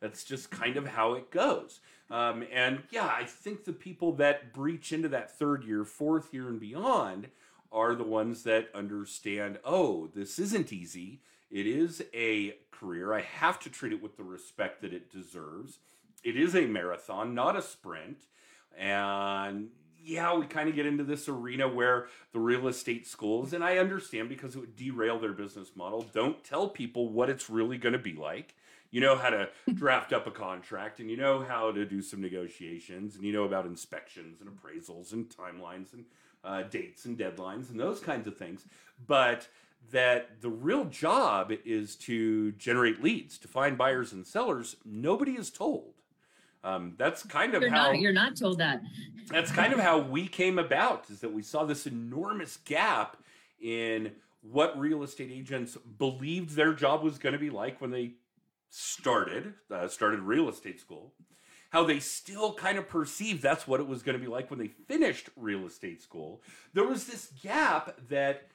That's 0.00 0.24
just 0.24 0.50
kind 0.50 0.76
of 0.76 0.86
how 0.88 1.14
it 1.14 1.30
goes. 1.30 1.80
Um, 2.10 2.44
and 2.52 2.82
yeah, 2.90 3.06
I 3.06 3.24
think 3.24 3.64
the 3.64 3.72
people 3.72 4.12
that 4.12 4.52
breach 4.52 4.92
into 4.92 5.08
that 5.08 5.36
third 5.36 5.64
year, 5.64 5.84
fourth 5.84 6.32
year, 6.32 6.48
and 6.48 6.60
beyond 6.60 7.28
are 7.72 7.94
the 7.94 8.04
ones 8.04 8.44
that 8.44 8.68
understand 8.74 9.58
oh, 9.64 10.08
this 10.14 10.38
isn't 10.38 10.72
easy. 10.72 11.20
It 11.50 11.66
is 11.66 12.02
a 12.14 12.54
career. 12.70 13.12
I 13.12 13.20
have 13.20 13.58
to 13.60 13.70
treat 13.70 13.92
it 13.92 14.02
with 14.02 14.16
the 14.16 14.24
respect 14.24 14.82
that 14.82 14.92
it 14.92 15.10
deserves. 15.10 15.78
It 16.22 16.36
is 16.36 16.54
a 16.54 16.66
marathon, 16.66 17.34
not 17.34 17.56
a 17.56 17.62
sprint. 17.62 18.22
And 18.76 19.68
yeah, 20.02 20.34
we 20.34 20.46
kind 20.46 20.68
of 20.68 20.74
get 20.74 20.86
into 20.86 21.04
this 21.04 21.28
arena 21.28 21.68
where 21.68 22.06
the 22.32 22.38
real 22.38 22.68
estate 22.68 23.06
schools, 23.06 23.52
and 23.52 23.64
I 23.64 23.78
understand 23.78 24.28
because 24.28 24.54
it 24.54 24.60
would 24.60 24.76
derail 24.76 25.18
their 25.18 25.32
business 25.32 25.70
model, 25.74 26.06
don't 26.12 26.44
tell 26.44 26.68
people 26.68 27.08
what 27.08 27.30
it's 27.30 27.50
really 27.50 27.78
going 27.78 27.92
to 27.92 27.98
be 27.98 28.14
like. 28.14 28.54
You 28.96 29.02
know 29.02 29.14
how 29.14 29.28
to 29.28 29.50
draft 29.74 30.14
up 30.14 30.26
a 30.26 30.30
contract, 30.30 31.00
and 31.00 31.10
you 31.10 31.18
know 31.18 31.44
how 31.46 31.70
to 31.70 31.84
do 31.84 32.00
some 32.00 32.22
negotiations, 32.22 33.14
and 33.14 33.24
you 33.26 33.30
know 33.30 33.44
about 33.44 33.66
inspections 33.66 34.40
and 34.40 34.48
appraisals 34.48 35.12
and 35.12 35.28
timelines 35.28 35.92
and 35.92 36.06
uh, 36.42 36.62
dates 36.62 37.04
and 37.04 37.18
deadlines 37.18 37.68
and 37.68 37.78
those 37.78 38.00
kinds 38.00 38.26
of 38.26 38.38
things. 38.38 38.64
But 39.06 39.48
that 39.92 40.40
the 40.40 40.48
real 40.48 40.86
job 40.86 41.52
is 41.66 41.94
to 41.96 42.52
generate 42.52 43.02
leads, 43.02 43.36
to 43.40 43.48
find 43.48 43.76
buyers 43.76 44.14
and 44.14 44.26
sellers. 44.26 44.76
Nobody 44.86 45.32
is 45.32 45.50
told. 45.50 45.92
Um, 46.64 46.94
that's 46.96 47.22
kind 47.22 47.54
of 47.54 47.60
You're 47.60 47.70
how 47.70 47.88
not 47.88 47.98
you're 47.98 48.14
not 48.14 48.34
told 48.34 48.56
that. 48.60 48.80
that's 49.28 49.52
kind 49.52 49.74
of 49.74 49.78
how 49.78 49.98
we 49.98 50.26
came 50.26 50.58
about 50.58 51.10
is 51.10 51.20
that 51.20 51.34
we 51.34 51.42
saw 51.42 51.66
this 51.66 51.86
enormous 51.86 52.56
gap 52.64 53.18
in 53.60 54.12
what 54.40 54.78
real 54.78 55.02
estate 55.02 55.30
agents 55.30 55.76
believed 55.98 56.56
their 56.56 56.72
job 56.72 57.02
was 57.02 57.18
going 57.18 57.34
to 57.34 57.38
be 57.38 57.50
like 57.50 57.78
when 57.82 57.90
they 57.90 58.14
started 58.78 59.54
uh, 59.70 59.88
started 59.88 60.20
real 60.20 60.48
estate 60.48 60.78
school 60.78 61.12
how 61.70 61.84
they 61.84 61.98
still 61.98 62.52
kind 62.54 62.78
of 62.78 62.88
perceived 62.88 63.42
that's 63.42 63.66
what 63.66 63.80
it 63.80 63.86
was 63.86 64.02
going 64.02 64.16
to 64.16 64.22
be 64.22 64.30
like 64.30 64.50
when 64.50 64.58
they 64.58 64.68
finished 64.68 65.28
real 65.36 65.66
estate 65.66 66.00
school. 66.00 66.40
There 66.72 66.86
was 66.86 67.06
this 67.06 67.32
gap 67.42 67.98
that 68.08 68.48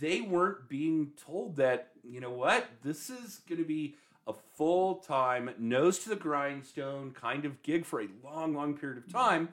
they 0.00 0.20
weren't 0.20 0.68
being 0.68 1.12
told 1.22 1.56
that 1.56 1.88
you 2.04 2.20
know 2.20 2.30
what 2.30 2.66
this 2.82 3.10
is 3.10 3.40
going 3.48 3.60
to 3.60 3.66
be 3.66 3.96
a 4.26 4.32
full-time 4.32 5.50
nose 5.58 5.98
to 6.00 6.08
the 6.08 6.16
grindstone 6.16 7.12
kind 7.12 7.44
of 7.44 7.62
gig 7.62 7.84
for 7.84 8.00
a 8.00 8.08
long 8.22 8.54
long 8.54 8.76
period 8.76 8.98
of 8.98 9.12
time 9.12 9.48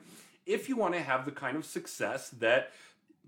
if 0.46 0.68
you 0.68 0.76
want 0.76 0.94
to 0.94 1.00
have 1.00 1.24
the 1.24 1.32
kind 1.32 1.56
of 1.56 1.64
success 1.64 2.28
that 2.30 2.70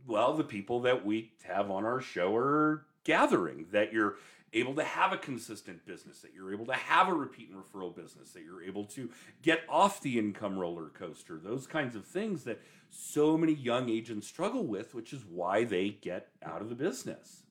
well 0.06 0.34
the 0.34 0.44
people 0.44 0.80
that 0.80 1.04
we 1.04 1.32
have 1.44 1.70
on 1.70 1.84
our 1.84 2.00
show 2.00 2.37
are 2.37 2.84
gathering 3.04 3.66
that 3.72 3.92
you're 3.92 4.16
able 4.52 4.75
to 4.75 4.85
have 4.85 5.12
a 5.12 5.16
consistent 5.16 5.85
business 5.87 6.21
that 6.21 6.32
you're 6.35 6.52
able 6.52 6.66
to 6.66 6.75
have 6.75 7.09
a 7.09 7.14
repeat 7.14 7.49
and 7.50 7.59
referral 7.59 7.94
business 7.94 8.30
that 8.32 8.42
you're 8.42 8.62
able 8.62 8.85
to 8.85 9.09
get 9.42 9.62
off 9.68 10.00
the 10.00 10.18
income 10.18 10.59
roller 10.59 10.88
coaster 10.88 11.38
those 11.42 11.66
kinds 11.66 11.97
of 11.97 12.04
things 12.04 12.44
that 12.44 12.61
so 12.90 13.38
many 13.38 13.54
young 13.54 13.88
agents 13.88 14.26
struggle 14.26 14.64
with 14.64 14.94
which 14.94 15.12
is 15.12 15.25
why 15.25 15.64
they 15.64 15.88
get 15.88 16.28
out 16.42 16.61
of 16.61 16.68
the 16.68 16.75
business. 16.75 17.42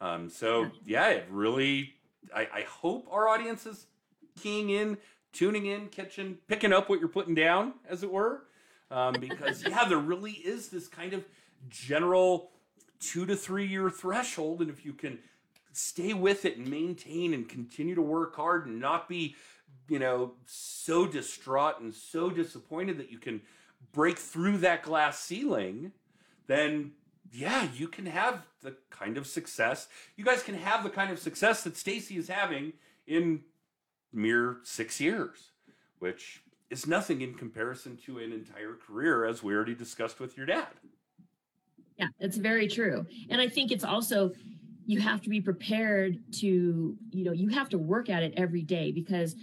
Um, 0.00 0.28
so 0.28 0.70
yeah. 0.84 1.08
it 1.08 1.26
really 1.30 1.94
I, 2.34 2.48
I 2.52 2.60
hope 2.62 3.06
our 3.10 3.28
audience 3.28 3.66
is 3.66 3.86
keying 4.40 4.70
in 4.70 4.98
tuning 5.32 5.66
in 5.66 5.88
catching 5.88 6.38
picking 6.48 6.72
up 6.72 6.88
what 6.88 7.00
you're 7.00 7.08
putting 7.08 7.34
down 7.34 7.74
as 7.88 8.02
it 8.02 8.10
were. 8.10 8.44
Um, 8.90 9.14
because 9.20 9.62
yeah 9.62 9.84
there 9.86 9.98
really 9.98 10.32
is 10.32 10.68
this 10.68 10.88
kind 10.88 11.12
of 11.12 11.24
general 11.68 12.50
two 12.98 13.26
to 13.26 13.36
three 13.36 13.66
year 13.66 13.90
threshold 13.90 14.62
and 14.62 14.70
if 14.70 14.84
you 14.84 14.94
can 14.94 15.18
stay 15.76 16.14
with 16.14 16.46
it 16.46 16.56
and 16.56 16.68
maintain 16.68 17.34
and 17.34 17.48
continue 17.48 17.94
to 17.94 18.00
work 18.00 18.34
hard 18.34 18.66
and 18.66 18.80
not 18.80 19.08
be 19.08 19.36
you 19.88 19.98
know 19.98 20.32
so 20.46 21.06
distraught 21.06 21.80
and 21.80 21.94
so 21.94 22.30
disappointed 22.30 22.96
that 22.98 23.12
you 23.12 23.18
can 23.18 23.42
break 23.92 24.18
through 24.18 24.56
that 24.56 24.82
glass 24.82 25.20
ceiling 25.20 25.92
then 26.46 26.92
yeah 27.30 27.68
you 27.74 27.88
can 27.88 28.06
have 28.06 28.46
the 28.62 28.74
kind 28.88 29.18
of 29.18 29.26
success 29.26 29.88
you 30.16 30.24
guys 30.24 30.42
can 30.42 30.54
have 30.54 30.82
the 30.82 30.90
kind 30.90 31.10
of 31.10 31.18
success 31.18 31.62
that 31.62 31.76
stacey 31.76 32.16
is 32.16 32.28
having 32.28 32.72
in 33.06 33.40
mere 34.14 34.56
six 34.62 34.98
years 34.98 35.50
which 35.98 36.42
is 36.70 36.86
nothing 36.86 37.20
in 37.20 37.34
comparison 37.34 37.98
to 37.98 38.18
an 38.18 38.32
entire 38.32 38.74
career 38.74 39.26
as 39.26 39.42
we 39.42 39.54
already 39.54 39.74
discussed 39.74 40.20
with 40.20 40.38
your 40.38 40.46
dad 40.46 40.68
Yeah, 41.98 42.08
it's 42.20 42.36
very 42.36 42.68
true. 42.68 43.06
And 43.30 43.40
I 43.40 43.48
think 43.48 43.72
it's 43.72 43.84
also 43.84 44.32
you 44.86 45.00
have 45.00 45.20
to 45.22 45.28
be 45.28 45.40
prepared 45.40 46.18
to, 46.32 46.96
you 47.10 47.24
know, 47.24 47.32
you 47.32 47.48
have 47.48 47.68
to 47.70 47.78
work 47.78 48.08
at 48.08 48.22
it 48.22 48.32
every 48.36 48.62
day 48.62 48.92
because, 48.92 49.34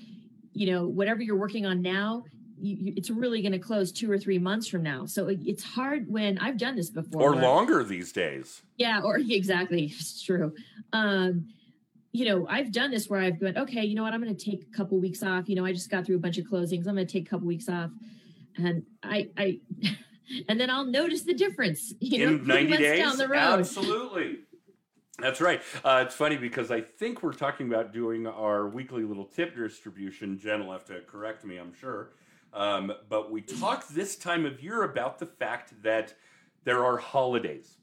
you 0.54 0.72
know, 0.72 0.88
whatever 0.88 1.22
you're 1.22 1.38
working 1.38 1.66
on 1.66 1.82
now, 1.82 2.24
you, 2.58 2.78
you, 2.80 2.94
it's 2.96 3.10
really 3.10 3.42
going 3.42 3.52
to 3.52 3.60
close 3.60 3.92
two 3.92 4.10
or 4.10 4.18
three 4.18 4.40
months 4.40 4.68
from 4.70 4.84
now. 4.84 5.06
So 5.06 5.28
it, 5.28 5.40
it's 5.46 5.64
hard 5.64 6.06
when 6.08 6.38
I've 6.38 6.58
done 6.58 6.78
this 6.78 6.90
before. 6.90 7.22
or 7.22 7.36
longer 7.36 7.84
these 7.84 8.14
days 8.14 8.62
Yeah, 8.78 9.02
or 9.04 9.18
exactly, 9.30 9.86
it's 9.86 10.24
true. 10.24 10.54
Um, 10.94 11.48
you 12.14 12.26
know, 12.26 12.48
I've 12.48 12.72
done 12.72 12.92
this 12.92 13.10
where 13.10 13.20
I've 13.20 13.40
gone, 13.40 13.58
okay, 13.58 13.84
you 13.84 13.96
know 13.96 14.04
what, 14.04 14.14
I'm 14.14 14.24
going 14.24 14.36
to 14.36 14.46
take 14.52 14.64
a 14.72 14.78
couple 14.78 15.00
weeks 15.00 15.24
off. 15.24 15.50
You 15.50 15.56
know, 15.56 15.66
I 15.66 15.74
just 15.74 15.90
got 15.90 16.06
through 16.06 16.16
a 16.16 16.20
bunch 16.20 16.38
of 16.38 16.46
closings. 16.46 16.88
I'm 16.88 16.96
going 16.96 17.06
to 17.08 17.12
take 17.12 17.28
a 17.28 17.30
couple 17.30 17.48
weeks 17.48 17.68
off. 17.68 17.90
and 18.56 18.84
I, 19.02 19.30
I, 19.36 19.60
and 20.48 20.60
then 20.60 20.70
I'll 20.70 20.86
notice 20.86 21.24
the 21.24 21.34
difference. 21.34 21.94
You 22.00 22.30
in 22.30 22.48
know, 22.48 22.56
90 22.56 22.78
days 22.78 23.00
down 23.00 23.18
the 23.18 23.28
road. 23.28 23.60
Absolutely. 23.60 24.40
That's 25.20 25.40
right. 25.40 25.62
Uh, 25.86 26.04
it's 26.06 26.16
funny 26.16 26.38
because 26.38 26.72
I 26.72 26.82
think 26.82 27.22
we're 27.22 27.34
talking 27.34 27.68
about 27.68 27.94
doing 27.94 28.26
our 28.26 28.68
weekly 28.68 29.04
little 29.04 29.26
tip 29.26 29.56
distribution. 29.56 30.40
Jen 30.40 30.66
will 30.66 30.74
have 30.74 30.86
to 30.86 31.02
correct 31.02 31.46
me, 31.46 31.58
I'm 31.58 31.74
sure. 31.74 32.10
Um, 32.52 32.92
but 33.10 33.32
we 33.32 33.42
talk 33.42 33.88
this 33.88 34.16
time 34.16 34.46
of 34.46 34.62
year 34.64 34.84
about 34.84 35.20
the 35.20 35.26
fact 35.26 35.84
that 35.84 36.16
there 36.64 36.84
are 36.84 36.98
holidays. 36.98 37.78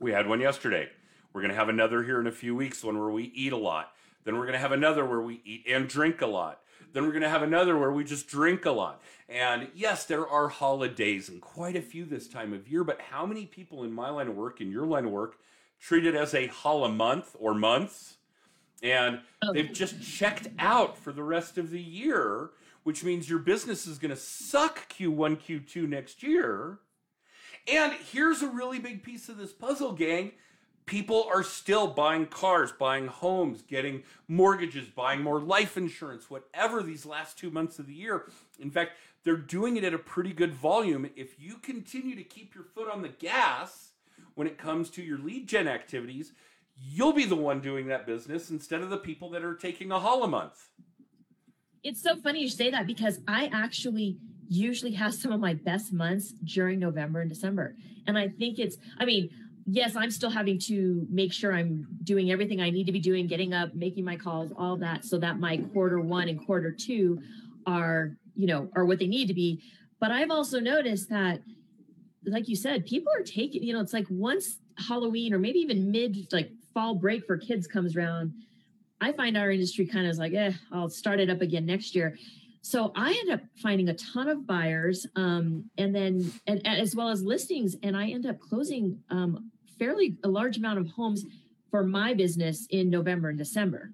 We 0.00 0.12
had 0.12 0.26
one 0.28 0.40
yesterday. 0.40 0.88
We're 1.32 1.40
going 1.40 1.52
to 1.52 1.56
have 1.56 1.68
another 1.68 2.02
here 2.02 2.20
in 2.20 2.26
a 2.26 2.32
few 2.32 2.56
weeks, 2.56 2.82
one 2.82 2.98
where 2.98 3.10
we 3.10 3.24
eat 3.24 3.52
a 3.52 3.56
lot. 3.56 3.92
Then 4.24 4.34
we're 4.34 4.46
going 4.46 4.54
to 4.54 4.58
have 4.58 4.72
another 4.72 5.06
where 5.06 5.20
we 5.20 5.40
eat 5.44 5.66
and 5.68 5.88
drink 5.88 6.20
a 6.20 6.26
lot. 6.26 6.62
Then 6.92 7.04
we're 7.04 7.12
going 7.12 7.22
to 7.22 7.28
have 7.28 7.42
another 7.42 7.78
where 7.78 7.92
we 7.92 8.04
just 8.04 8.26
drink 8.26 8.64
a 8.64 8.70
lot. 8.70 9.02
And 9.28 9.68
yes, 9.74 10.04
there 10.04 10.26
are 10.26 10.48
holidays 10.48 11.28
and 11.28 11.40
quite 11.40 11.76
a 11.76 11.82
few 11.82 12.04
this 12.04 12.26
time 12.26 12.52
of 12.52 12.68
year, 12.68 12.82
but 12.84 13.00
how 13.00 13.24
many 13.24 13.46
people 13.46 13.84
in 13.84 13.92
my 13.92 14.08
line 14.08 14.28
of 14.28 14.34
work, 14.34 14.60
in 14.60 14.70
your 14.70 14.86
line 14.86 15.04
of 15.04 15.10
work, 15.12 15.38
treat 15.80 16.06
it 16.06 16.14
as 16.14 16.34
a 16.34 16.46
holla 16.48 16.88
month 16.88 17.36
or 17.38 17.54
months? 17.54 18.16
And 18.82 19.20
oh. 19.42 19.52
they've 19.52 19.72
just 19.72 20.02
checked 20.02 20.48
out 20.58 20.98
for 20.98 21.12
the 21.12 21.22
rest 21.22 21.58
of 21.58 21.70
the 21.70 21.80
year, 21.80 22.50
which 22.82 23.02
means 23.02 23.28
your 23.28 23.38
business 23.38 23.86
is 23.86 23.98
going 23.98 24.10
to 24.10 24.20
suck 24.20 24.92
Q1, 24.92 25.38
Q2 25.38 25.88
next 25.88 26.22
year. 26.22 26.78
And 27.72 27.92
here's 28.12 28.42
a 28.42 28.48
really 28.48 28.78
big 28.78 29.02
piece 29.02 29.28
of 29.28 29.38
this 29.38 29.52
puzzle, 29.52 29.92
gang 29.92 30.32
people 30.86 31.28
are 31.28 31.42
still 31.42 31.88
buying 31.88 32.26
cars, 32.26 32.72
buying 32.72 33.08
homes, 33.08 33.62
getting 33.62 34.04
mortgages, 34.28 34.88
buying 34.88 35.20
more 35.20 35.40
life 35.40 35.76
insurance, 35.76 36.30
whatever 36.30 36.82
these 36.82 37.04
last 37.04 37.36
two 37.36 37.50
months 37.50 37.78
of 37.78 37.86
the 37.86 37.94
year. 37.94 38.26
In 38.58 38.70
fact, 38.70 38.92
they're 39.24 39.36
doing 39.36 39.76
it 39.76 39.84
at 39.84 39.92
a 39.92 39.98
pretty 39.98 40.32
good 40.32 40.54
volume. 40.54 41.10
If 41.16 41.40
you 41.40 41.56
continue 41.56 42.14
to 42.14 42.22
keep 42.22 42.54
your 42.54 42.64
foot 42.64 42.88
on 42.90 43.02
the 43.02 43.08
gas 43.08 43.90
when 44.36 44.46
it 44.46 44.56
comes 44.56 44.90
to 44.90 45.02
your 45.02 45.18
lead 45.18 45.48
gen 45.48 45.66
activities, 45.66 46.32
you'll 46.76 47.12
be 47.12 47.24
the 47.24 47.34
one 47.34 47.60
doing 47.60 47.88
that 47.88 48.06
business 48.06 48.50
instead 48.50 48.82
of 48.82 48.90
the 48.90 48.98
people 48.98 49.30
that 49.30 49.42
are 49.42 49.54
taking 49.54 49.90
a 49.90 49.98
holla 49.98 50.28
month. 50.28 50.68
It's 51.82 52.02
so 52.02 52.16
funny 52.16 52.42
you 52.42 52.48
say 52.48 52.70
that 52.70 52.86
because 52.86 53.18
I 53.26 53.50
actually 53.52 54.18
usually 54.48 54.92
have 54.92 55.14
some 55.14 55.32
of 55.32 55.40
my 55.40 55.54
best 55.54 55.92
months 55.92 56.32
during 56.44 56.78
November 56.78 57.20
and 57.20 57.30
December. 57.30 57.74
And 58.06 58.16
I 58.16 58.28
think 58.28 58.58
it's, 58.58 58.76
I 58.98 59.04
mean, 59.04 59.30
yes, 59.66 59.96
I'm 59.96 60.10
still 60.10 60.30
having 60.30 60.58
to 60.66 61.06
make 61.10 61.32
sure 61.32 61.52
I'm 61.52 61.86
doing 62.04 62.30
everything 62.30 62.60
I 62.60 62.70
need 62.70 62.84
to 62.86 62.92
be 62.92 63.00
doing, 63.00 63.26
getting 63.26 63.54
up, 63.54 63.74
making 63.74 64.04
my 64.04 64.16
calls, 64.16 64.52
all 64.56 64.76
that, 64.76 65.04
so 65.04 65.18
that 65.18 65.40
my 65.40 65.56
quarter 65.72 65.98
one 65.98 66.28
and 66.28 66.44
quarter 66.44 66.70
two 66.70 67.20
are, 67.66 68.16
you 68.34 68.46
know, 68.46 68.68
are 68.76 68.84
what 68.84 68.98
they 68.98 69.06
need 69.06 69.28
to 69.28 69.34
be. 69.34 69.62
But 69.98 70.10
I've 70.10 70.30
also 70.30 70.60
noticed 70.60 71.08
that, 71.08 71.40
like 72.26 72.48
you 72.48 72.56
said, 72.56 72.86
people 72.86 73.12
are 73.16 73.22
taking, 73.22 73.62
you 73.62 73.72
know, 73.72 73.80
it's 73.80 73.92
like 73.92 74.06
once 74.10 74.58
Halloween 74.88 75.32
or 75.32 75.38
maybe 75.38 75.58
even 75.60 75.90
mid 75.90 76.32
like 76.32 76.50
fall 76.74 76.94
break 76.94 77.26
for 77.26 77.36
kids 77.36 77.66
comes 77.66 77.96
around, 77.96 78.32
I 79.00 79.12
find 79.12 79.36
our 79.36 79.50
industry 79.50 79.86
kind 79.86 80.06
of 80.06 80.10
is 80.10 80.18
like, 80.18 80.32
eh, 80.32 80.52
I'll 80.72 80.88
start 80.88 81.20
it 81.20 81.30
up 81.30 81.40
again 81.40 81.66
next 81.66 81.94
year. 81.94 82.16
So 82.62 82.90
I 82.96 83.12
end 83.12 83.30
up 83.30 83.40
finding 83.62 83.90
a 83.90 83.94
ton 83.94 84.28
of 84.28 84.44
buyers, 84.44 85.06
um, 85.14 85.70
and 85.78 85.94
then 85.94 86.32
and, 86.48 86.66
as 86.66 86.96
well 86.96 87.10
as 87.10 87.22
listings, 87.22 87.76
and 87.84 87.96
I 87.96 88.08
end 88.08 88.26
up 88.26 88.40
closing 88.40 88.98
um, 89.08 89.52
fairly 89.78 90.16
a 90.24 90.28
large 90.28 90.56
amount 90.56 90.80
of 90.80 90.88
homes 90.88 91.24
for 91.70 91.84
my 91.84 92.12
business 92.14 92.66
in 92.70 92.90
November 92.90 93.28
and 93.28 93.38
December, 93.38 93.92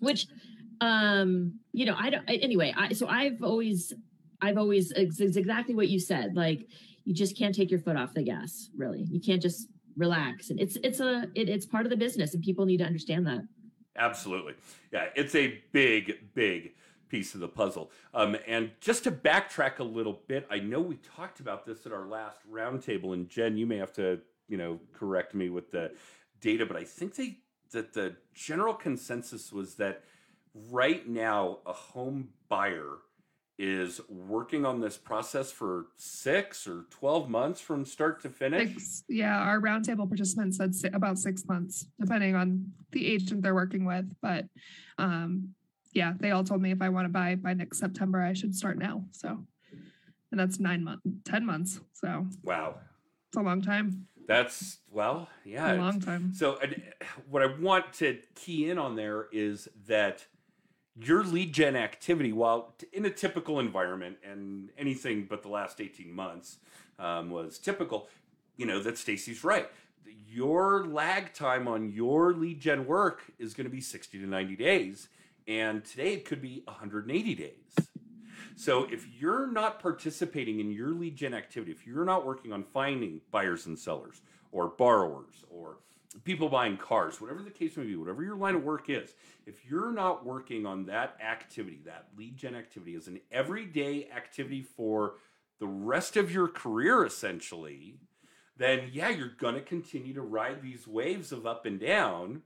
which, 0.00 0.26
um, 0.80 1.54
you 1.72 1.86
know, 1.86 1.94
I 1.98 2.10
don't, 2.10 2.24
anyway, 2.28 2.74
I, 2.76 2.92
so 2.92 3.06
I've 3.06 3.42
always, 3.42 3.94
I've 4.42 4.58
always, 4.58 4.92
it's 4.92 5.20
exactly 5.36 5.74
what 5.74 5.88
you 5.88 6.00
said. 6.00 6.36
Like, 6.36 6.66
you 7.04 7.14
just 7.14 7.36
can't 7.36 7.54
take 7.54 7.70
your 7.70 7.80
foot 7.80 7.96
off 7.96 8.14
the 8.14 8.22
gas, 8.22 8.70
really. 8.76 9.06
You 9.10 9.20
can't 9.20 9.42
just 9.42 9.68
relax. 9.96 10.50
And 10.50 10.60
it's, 10.60 10.76
it's 10.82 11.00
a, 11.00 11.28
it, 11.34 11.48
it's 11.48 11.66
part 11.66 11.86
of 11.86 11.90
the 11.90 11.96
business 11.96 12.34
and 12.34 12.42
people 12.42 12.64
need 12.66 12.78
to 12.78 12.84
understand 12.84 13.26
that. 13.26 13.40
Absolutely. 13.96 14.54
Yeah. 14.92 15.06
It's 15.14 15.34
a 15.34 15.60
big, 15.72 16.34
big, 16.34 16.72
piece 17.10 17.34
of 17.34 17.40
the 17.40 17.48
puzzle. 17.48 17.90
Um, 18.14 18.36
and 18.46 18.70
just 18.80 19.04
to 19.04 19.10
backtrack 19.10 19.80
a 19.80 19.84
little 19.84 20.20
bit, 20.28 20.46
I 20.50 20.60
know 20.60 20.80
we 20.80 20.96
talked 21.16 21.40
about 21.40 21.66
this 21.66 21.84
at 21.84 21.92
our 21.92 22.06
last 22.06 22.38
roundtable, 22.50 23.12
and 23.12 23.28
Jen, 23.28 23.56
you 23.56 23.66
may 23.66 23.76
have 23.76 23.92
to 23.94 24.20
you 24.48 24.56
know 24.56 24.80
correct 24.94 25.34
me 25.34 25.50
with 25.50 25.70
the 25.70 25.92
data, 26.40 26.64
but 26.64 26.76
I 26.76 26.84
think 26.84 27.16
they 27.16 27.38
that 27.72 27.92
the 27.92 28.16
general 28.32 28.74
consensus 28.74 29.52
was 29.52 29.74
that 29.74 30.04
right 30.70 31.08
now 31.08 31.58
a 31.66 31.72
home 31.72 32.30
buyer 32.48 32.98
is 33.62 34.00
working 34.08 34.64
on 34.64 34.80
this 34.80 34.96
process 34.96 35.52
for 35.52 35.88
six 35.96 36.66
or 36.66 36.86
12 36.88 37.28
months 37.28 37.60
from 37.60 37.84
start 37.84 38.22
to 38.22 38.30
finish? 38.30 38.72
Six, 38.72 39.04
yeah, 39.06 39.38
our 39.38 39.60
roundtable 39.60 40.08
participants 40.08 40.56
said 40.56 40.94
about 40.94 41.18
six 41.18 41.44
months, 41.46 41.86
depending 42.00 42.34
on 42.34 42.72
the 42.92 43.06
agent 43.06 43.42
they're 43.42 43.54
working 43.54 43.84
with. 43.84 44.06
But 44.22 44.46
um, 44.96 45.50
yeah, 45.92 46.14
they 46.18 46.30
all 46.30 46.42
told 46.42 46.62
me 46.62 46.70
if 46.70 46.80
I 46.80 46.88
want 46.88 47.04
to 47.04 47.10
buy 47.10 47.34
by 47.34 47.52
next 47.52 47.78
September, 47.78 48.22
I 48.22 48.32
should 48.32 48.54
start 48.54 48.78
now. 48.78 49.04
So, 49.12 49.44
and 50.30 50.40
that's 50.40 50.58
nine 50.58 50.82
months, 50.82 51.02
10 51.26 51.44
months. 51.44 51.80
So, 51.92 52.28
wow, 52.42 52.76
it's 53.28 53.36
a 53.36 53.42
long 53.42 53.60
time. 53.60 54.06
That's 54.26 54.78
well, 54.90 55.28
yeah, 55.44 55.74
a 55.74 55.76
long 55.76 56.00
time. 56.00 56.32
So, 56.32 56.58
what 57.28 57.42
I 57.42 57.54
want 57.60 57.92
to 57.94 58.20
key 58.34 58.70
in 58.70 58.78
on 58.78 58.96
there 58.96 59.26
is 59.32 59.68
that 59.86 60.24
your 60.96 61.24
lead 61.24 61.52
gen 61.52 61.76
activity, 61.76 62.32
while 62.32 62.74
in 62.92 63.04
a 63.04 63.10
typical 63.10 63.60
environment 63.60 64.18
and 64.24 64.70
anything 64.78 65.26
but 65.28 65.42
the 65.42 65.48
last 65.48 65.80
18 65.80 66.12
months 66.12 66.58
um, 66.98 67.30
was 67.30 67.58
typical, 67.58 68.08
you 68.56 68.66
know, 68.66 68.82
that 68.82 68.98
Stacey's 68.98 69.44
right. 69.44 69.70
Your 70.28 70.86
lag 70.86 71.32
time 71.32 71.68
on 71.68 71.90
your 71.90 72.32
lead 72.32 72.60
gen 72.60 72.86
work 72.86 73.22
is 73.38 73.54
going 73.54 73.64
to 73.64 73.70
be 73.70 73.80
60 73.80 74.18
to 74.18 74.26
90 74.26 74.56
days. 74.56 75.08
And 75.48 75.84
today 75.84 76.14
it 76.14 76.24
could 76.24 76.42
be 76.42 76.62
180 76.66 77.34
days. 77.34 77.90
So 78.56 78.84
if 78.90 79.06
you're 79.18 79.46
not 79.46 79.80
participating 79.80 80.60
in 80.60 80.70
your 80.70 80.90
lead 80.90 81.16
gen 81.16 81.32
activity, 81.32 81.72
if 81.72 81.86
you're 81.86 82.04
not 82.04 82.26
working 82.26 82.52
on 82.52 82.62
finding 82.62 83.22
buyers 83.30 83.64
and 83.64 83.78
sellers 83.78 84.20
or 84.52 84.68
borrowers 84.68 85.44
or 85.48 85.78
people 86.24 86.48
buying 86.48 86.76
cars, 86.76 87.20
whatever 87.20 87.42
the 87.42 87.50
case 87.50 87.76
may 87.76 87.84
be, 87.84 87.96
whatever 87.96 88.22
your 88.22 88.36
line 88.36 88.56
of 88.56 88.64
work 88.64 88.90
is, 88.90 89.14
if 89.46 89.64
you're 89.68 89.92
not 89.92 90.24
working 90.24 90.66
on 90.66 90.86
that 90.86 91.16
activity, 91.24 91.80
that 91.84 92.06
lead 92.16 92.36
gen 92.36 92.54
activity 92.54 92.94
as 92.94 93.06
an 93.06 93.20
everyday 93.30 94.08
activity 94.14 94.62
for 94.62 95.14
the 95.60 95.66
rest 95.66 96.16
of 96.16 96.32
your 96.32 96.48
career, 96.48 97.04
essentially, 97.04 97.94
then 98.56 98.90
yeah, 98.92 99.08
you're 99.08 99.28
going 99.28 99.54
to 99.54 99.60
continue 99.60 100.14
to 100.14 100.22
ride 100.22 100.62
these 100.62 100.86
waves 100.86 101.32
of 101.32 101.46
up 101.46 101.66
and 101.66 101.78
down, 101.78 102.42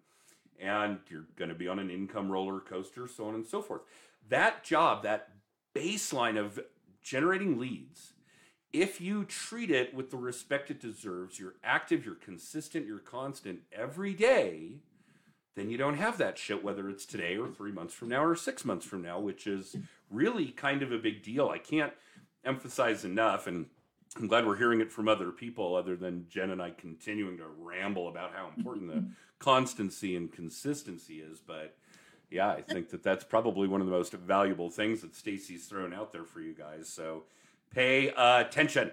and 0.61 0.99
you're 1.09 1.27
going 1.37 1.49
to 1.49 1.55
be 1.55 1.69
on 1.69 1.79
an 1.79 1.91
income 1.91 2.31
roller 2.31 2.61
coaster, 2.61 3.09
so 3.09 3.27
on 3.27 3.35
and 3.35 3.47
so 3.47 3.63
forth. 3.63 3.83
That 4.29 4.65
job, 4.65 5.03
that 5.03 5.31
baseline 5.75 6.39
of 6.39 6.61
generating 7.03 7.59
leads, 7.59 8.14
if 8.75 9.01
you 9.01 9.25
treat 9.25 9.71
it 9.71 9.95
with 9.95 10.11
the 10.11 10.17
respect 10.17 10.69
it 10.69 10.81
deserves, 10.81 11.39
you're 11.39 11.55
active, 11.63 12.05
you're 12.05 12.17
consistent, 12.17 12.87
you're 12.87 12.99
constant 12.99 13.61
every 13.73 14.13
day, 14.15 14.81
then 15.55 15.71
you 15.71 15.79
don't 15.79 15.97
have 15.97 16.19
that 16.19 16.37
shit, 16.37 16.65
whether 16.65 16.91
it's 16.91 17.07
today 17.07 17.37
or 17.37 17.49
three 17.49 17.71
months 17.71 17.95
from 17.95 18.09
now 18.09 18.25
or 18.25 18.35
six 18.35 18.65
months 18.65 18.85
from 18.85 19.01
now, 19.01 19.21
which 19.21 19.47
is 19.47 19.77
really 20.11 20.47
kind 20.47 20.83
of 20.83 20.91
a 20.91 20.99
big 20.99 21.23
deal. 21.23 21.49
I 21.51 21.59
can't 21.59 21.93
emphasize 22.45 23.05
enough, 23.05 23.47
and 23.47 23.67
I'm 24.17 24.27
glad 24.27 24.45
we're 24.45 24.57
hearing 24.57 24.81
it 24.81 24.91
from 24.91 25.07
other 25.07 25.31
people 25.31 25.77
other 25.77 25.95
than 25.95 26.27
Jen 26.29 26.51
and 26.51 26.61
I 26.61 26.71
continuing 26.71 27.37
to 27.37 27.47
ramble 27.47 28.09
about 28.09 28.35
how 28.35 28.51
important 28.57 28.89
the 28.89 29.05
constancy 29.39 30.17
and 30.17 30.33
consistency 30.33 31.21
is. 31.21 31.39
But 31.39 31.77
yeah, 32.29 32.49
I 32.49 32.61
think 32.61 32.91
that 32.91 33.05
that's 33.05 33.23
probably 33.23 33.69
one 33.69 33.81
of 33.81 33.87
the 33.87 33.93
most 33.93 34.15
valuable 34.15 34.69
things 34.69 35.01
that 35.03 35.15
Stacey's 35.15 35.67
thrown 35.67 35.95
out 35.95 36.13
there 36.13 36.25
for 36.25 36.41
you 36.41 36.55
guys. 36.55 36.89
So 36.89 37.23
pay 37.75 38.13
attention. 38.17 38.93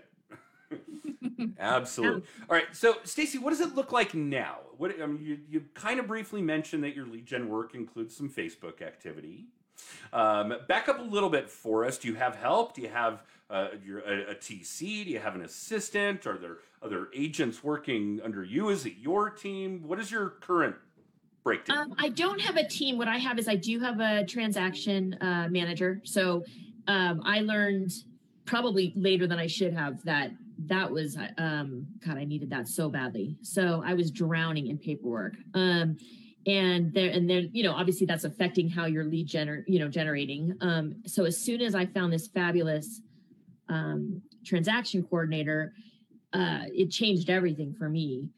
Absolutely. 1.60 2.24
All 2.50 2.56
right. 2.56 2.66
So, 2.74 2.96
Stacey, 3.04 3.38
what 3.38 3.52
does 3.52 3.62
it 3.62 3.76
look 3.76 3.92
like 3.92 4.14
now? 4.14 4.58
What 4.78 5.02
I 5.02 5.06
mean, 5.06 5.24
you, 5.24 5.40
you 5.50 5.64
kind 5.74 6.00
of 6.00 6.08
briefly 6.08 6.42
mentioned 6.42 6.84
that 6.84 6.96
your 6.96 7.06
lead 7.06 7.26
gen 7.26 7.50
work 7.50 7.76
includes 7.76 8.16
some 8.16 8.30
Facebook 8.30 8.82
activity. 8.82 9.48
Um, 10.14 10.54
back 10.68 10.90
up 10.90 11.00
a 11.00 11.04
little 11.04 11.30
bit 11.30 11.50
for 11.50 11.86
us. 11.86 11.98
Do 11.98 12.08
you 12.08 12.16
have 12.16 12.36
help? 12.36 12.76
Do 12.76 12.82
you 12.82 12.90
have 12.90 13.24
uh, 13.50 13.70
your, 13.84 14.00
a, 14.00 14.32
a, 14.32 14.36
TC? 14.36 15.06
Do 15.06 15.12
you 15.12 15.20
have 15.20 15.36
an 15.36 15.42
assistant? 15.42 16.28
Are 16.28 16.38
there 16.38 16.58
other 16.82 17.08
agents 17.16 17.64
working 17.64 18.20
under 18.24 18.44
you? 18.44 18.70
Is 18.70 18.86
it 18.86 18.94
your 19.00 19.30
team? 19.30 19.84
What 19.86 20.00
is 20.00 20.12
your 20.12 20.30
current 20.42 20.76
breakdown? 21.44 21.78
Um, 21.78 21.96
I 21.98 22.10
don't 22.10 22.40
have 22.42 22.58
a 22.58 22.68
team. 22.68 22.98
What 22.98 23.08
I 23.08 23.18
have 23.18 23.40
is 23.40 23.48
I 23.48 23.56
do 23.56 23.80
have 23.80 24.00
a 24.00 24.26
transaction 24.26 25.16
uh, 25.16 25.48
manager. 25.50 26.02
So 26.04 26.44
um, 26.88 27.22
I 27.26 27.42
learned 27.42 27.92
probably 28.52 28.94
later 28.96 29.26
than 29.28 29.40
I 29.40 29.48
should 29.48 29.74
have 29.74 30.04
that 30.04 30.32
that 30.66 30.92
was 30.92 31.18
um, 31.38 31.88
God, 32.06 32.18
I 32.18 32.26
needed 32.26 32.50
that 32.52 32.68
so 32.68 32.90
badly. 32.90 33.38
So 33.42 33.82
I 33.84 33.94
was 33.96 34.12
drowning 34.12 34.68
in 34.68 34.78
paperwork. 34.78 35.34
Um, 35.54 35.98
and 36.48 36.92
there 36.94 37.12
and 37.12 37.30
then 37.30 37.52
you 37.54 37.62
know 37.64 37.72
obviously 37.72 38.08
that's 38.08 38.24
affecting 38.24 38.68
how 38.68 38.86
your 38.86 39.04
lead 39.04 39.28
gener 39.28 39.64
you 39.68 39.78
know 39.78 39.88
generating 39.88 40.58
um 40.62 40.96
so 41.06 41.24
as 41.24 41.38
soon 41.38 41.62
as 41.62 41.76
i 41.76 41.86
found 41.86 42.12
this 42.12 42.30
fabulous 42.30 43.00
um, 43.72 44.22
transaction 44.46 45.04
coordinator, 45.04 45.74
uh, 46.34 46.64
it 46.68 46.92
changed 46.92 47.30
everything 47.30 47.74
for 47.74 47.90
me. 47.90 48.30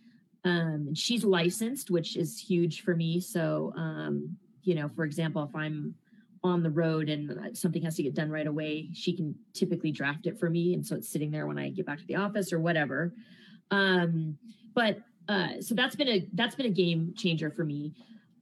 Um, 0.45 0.87
and 0.87 0.97
she's 0.97 1.23
licensed, 1.23 1.89
which 1.89 2.15
is 2.15 2.39
huge 2.39 2.81
for 2.81 2.95
me. 2.95 3.19
So, 3.19 3.73
um, 3.75 4.37
you 4.63 4.75
know, 4.75 4.89
for 4.89 5.05
example, 5.05 5.43
if 5.43 5.55
I'm 5.55 5.95
on 6.43 6.61
the 6.61 6.69
road 6.69 7.09
and 7.09 7.57
something 7.57 7.81
has 7.83 7.95
to 7.95 8.03
get 8.03 8.13
done 8.13 8.29
right 8.29 8.47
away, 8.47 8.89
she 8.93 9.15
can 9.15 9.33
typically 9.53 9.91
draft 9.91 10.27
it 10.27 10.37
for 10.37 10.49
me. 10.49 10.73
And 10.73 10.85
so 10.85 10.95
it's 10.95 11.09
sitting 11.09 11.31
there 11.31 11.47
when 11.47 11.57
I 11.57 11.69
get 11.69 11.85
back 11.85 11.99
to 11.99 12.05
the 12.05 12.15
office 12.15 12.51
or 12.51 12.59
whatever. 12.59 13.13
Um, 13.71 14.37
but 14.73 14.99
uh, 15.29 15.61
so 15.61 15.73
that's 15.73 15.95
been 15.95 16.09
a 16.09 16.27
that's 16.33 16.55
been 16.55 16.65
a 16.65 16.69
game 16.69 17.13
changer 17.17 17.49
for 17.49 17.63
me. 17.63 17.93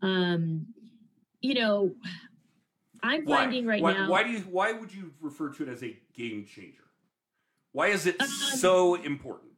Um, 0.02 0.66
you 1.42 1.54
know, 1.54 1.92
I'm 3.04 3.24
Why? 3.26 3.38
finding 3.38 3.66
right 3.66 3.82
why, 3.82 3.94
now. 3.94 4.10
Why 4.10 4.24
do 4.24 4.30
you? 4.30 4.40
Why 4.40 4.72
would 4.72 4.94
you 4.94 5.12
refer 5.22 5.50
to 5.50 5.64
it 5.64 5.70
as 5.70 5.84
a 5.84 5.96
game 6.16 6.46
changer? 6.46 6.84
Why 7.72 7.88
is 7.88 8.06
it 8.08 8.20
Um, 8.20 8.28
so 8.28 8.96
important? 8.96 9.51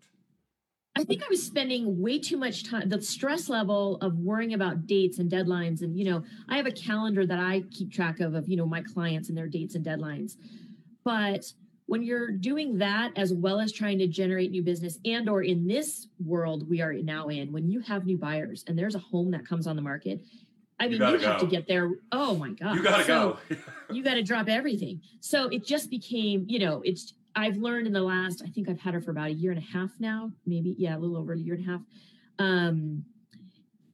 I 0.96 1.04
think 1.04 1.24
I 1.24 1.28
was 1.30 1.42
spending 1.44 2.00
way 2.02 2.20
too 2.20 2.38
much 2.38 2.70
time. 2.70 2.88
The 2.90 3.02
stress 3.02 3.50
level 3.50 3.98
of 3.98 4.20
worrying 4.20 4.54
about 4.54 4.86
dates 4.86 5.18
and 5.18 5.30
deadlines, 5.32 5.82
and 5.82 5.98
you 5.98 6.06
know, 6.06 6.24
I 6.48 6.58
have 6.58 6.68
a 6.68 6.72
calendar 6.72 7.26
that 7.26 7.40
I 7.40 7.64
keep 7.72 7.92
track 7.92 8.20
of 8.20 8.36
of 8.36 8.48
you 8.48 8.56
know 8.58 8.66
my 8.66 8.82
clients 8.84 9.30
and 9.30 9.38
their 9.38 9.48
dates 9.48 9.74
and 9.76 9.84
deadlines. 9.84 10.36
But 11.04 11.52
when 11.88 12.04
you're 12.04 12.32
doing 12.32 12.78
that 12.78 13.12
as 13.18 13.34
well 13.34 13.60
as 13.60 13.72
trying 13.72 13.98
to 14.00 14.08
generate 14.08 14.52
new 14.52 14.62
business, 14.62 15.00
and 15.04 15.28
or 15.28 15.42
in 15.42 15.68
this 15.68 16.08
world 16.24 16.70
we 16.70 16.80
are 16.82 16.94
now 16.94 17.28
in, 17.30 17.52
when 17.52 17.70
you 17.70 17.80
have 17.82 18.06
new 18.06 18.18
buyers 18.18 18.64
and 18.68 18.78
there's 18.78 18.96
a 18.96 19.00
home 19.00 19.32
that 19.32 19.48
comes 19.48 19.66
on 19.66 19.76
the 19.76 19.82
market, 19.82 20.22
I 20.80 20.88
mean, 20.90 21.00
gotta 21.00 21.18
you, 21.18 21.26
have 21.26 21.40
go. 21.42 21.46
to 21.46 21.52
get 21.52 21.68
there. 21.68 21.92
Oh 22.12 22.36
my 22.36 22.52
god, 22.52 22.76
you 22.76 22.84
gotta 22.84 23.04
So- 23.04 23.40
go. 23.50 23.56
you 23.94 24.04
got 24.04 24.14
to 24.14 24.22
drop 24.24 24.48
everything. 24.48 25.02
So 25.22 25.48
it 25.50 25.66
just 25.66 25.90
became, 25.90 26.46
you 26.48 26.60
know, 26.60 26.82
it's, 26.86 27.14
I've 27.36 27.58
learned 27.58 27.88
in 27.88 27.94
the 27.94 28.02
last, 28.02 28.42
I 28.46 28.50
think 28.50 28.70
I've 28.70 28.80
had 28.80 28.94
her 28.94 29.02
for 29.02 29.12
about 29.12 29.30
a 29.30 29.34
year 29.34 29.52
and 29.52 29.60
a 29.60 29.66
half 29.66 29.92
now, 30.00 30.32
maybe, 30.46 30.76
yeah, 30.78 30.96
a 30.96 31.00
little 31.00 31.18
over 31.18 31.34
a 31.34 31.38
year 31.38 31.56
and 31.56 31.68
a 31.68 31.72
half. 31.72 31.82
Um, 32.40 33.06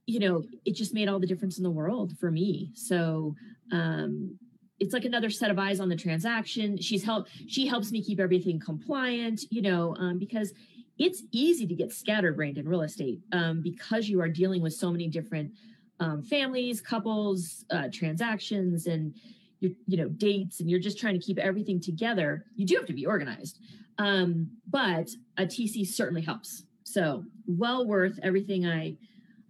you 0.06 0.18
know, 0.18 0.42
it 0.64 0.74
just 0.74 0.92
made 0.92 1.08
all 1.08 1.20
the 1.20 1.26
difference 1.26 1.56
in 1.56 1.62
the 1.62 1.70
world 1.70 2.12
for 2.18 2.30
me. 2.30 2.72
So, 2.74 3.34
um, 3.72 4.38
it's 4.80 4.94
like 4.94 5.04
another 5.04 5.28
set 5.28 5.50
of 5.50 5.58
eyes 5.58 5.78
on 5.78 5.90
the 5.90 5.96
transaction. 5.96 6.78
She's 6.78 7.04
help, 7.04 7.28
she 7.46 7.66
helps 7.66 7.92
me 7.92 8.02
keep 8.02 8.18
everything 8.18 8.58
compliant, 8.58 9.42
you 9.50 9.60
know, 9.60 9.94
um, 9.96 10.18
because 10.18 10.54
it's 10.98 11.22
easy 11.32 11.66
to 11.66 11.74
get 11.74 11.92
scatterbrained 11.92 12.58
in 12.58 12.68
real 12.68 12.82
estate 12.82 13.20
um, 13.32 13.60
because 13.62 14.08
you 14.08 14.20
are 14.20 14.28
dealing 14.28 14.62
with 14.62 14.72
so 14.72 14.90
many 14.90 15.06
different 15.06 15.52
um, 16.00 16.22
families, 16.22 16.80
couples, 16.80 17.64
uh, 17.70 17.88
transactions, 17.92 18.86
and 18.86 19.14
your 19.60 19.72
you 19.86 19.96
know 19.96 20.08
dates 20.08 20.60
and 20.60 20.68
you're 20.70 20.80
just 20.80 20.98
trying 20.98 21.18
to 21.18 21.24
keep 21.24 21.38
everything 21.38 21.80
together 21.80 22.44
you 22.56 22.66
do 22.66 22.76
have 22.76 22.86
to 22.86 22.92
be 22.92 23.06
organized 23.06 23.58
um, 23.98 24.50
but 24.68 25.08
a 25.38 25.44
tc 25.44 25.86
certainly 25.86 26.22
helps 26.22 26.64
so 26.84 27.24
well 27.46 27.86
worth 27.86 28.18
everything 28.22 28.66
i 28.66 28.96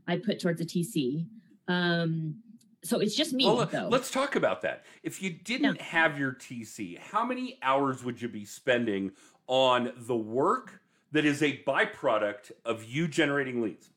i 0.07 0.17
put 0.17 0.41
towards 0.41 0.61
a 0.61 0.65
tc 0.65 1.27
um, 1.69 2.35
so 2.83 2.99
it's 2.99 3.15
just 3.15 3.33
me 3.33 3.45
Well, 3.45 3.67
though 3.67 3.89
let's 3.89 4.11
talk 4.11 4.37
about 4.37 4.63
that. 4.63 4.85
If 5.03 5.23
you 5.23 5.31
didn't 5.31 5.81
have 5.81 6.19
your 6.19 6.33
TC, 6.33 6.99
how 6.99 7.25
many 7.25 7.59
hours 7.63 8.03
would 8.03 8.21
you 8.23 8.29
be 8.29 8.45
spending 8.45 9.13
on 9.47 9.93
the 9.97 10.17
work 10.17 10.81
that 11.13 11.25
is 11.25 11.43
a 11.43 11.63
byproduct 11.67 12.53
of 12.65 12.85
you 12.85 13.07
generating 13.07 13.61
leads? 13.61 13.91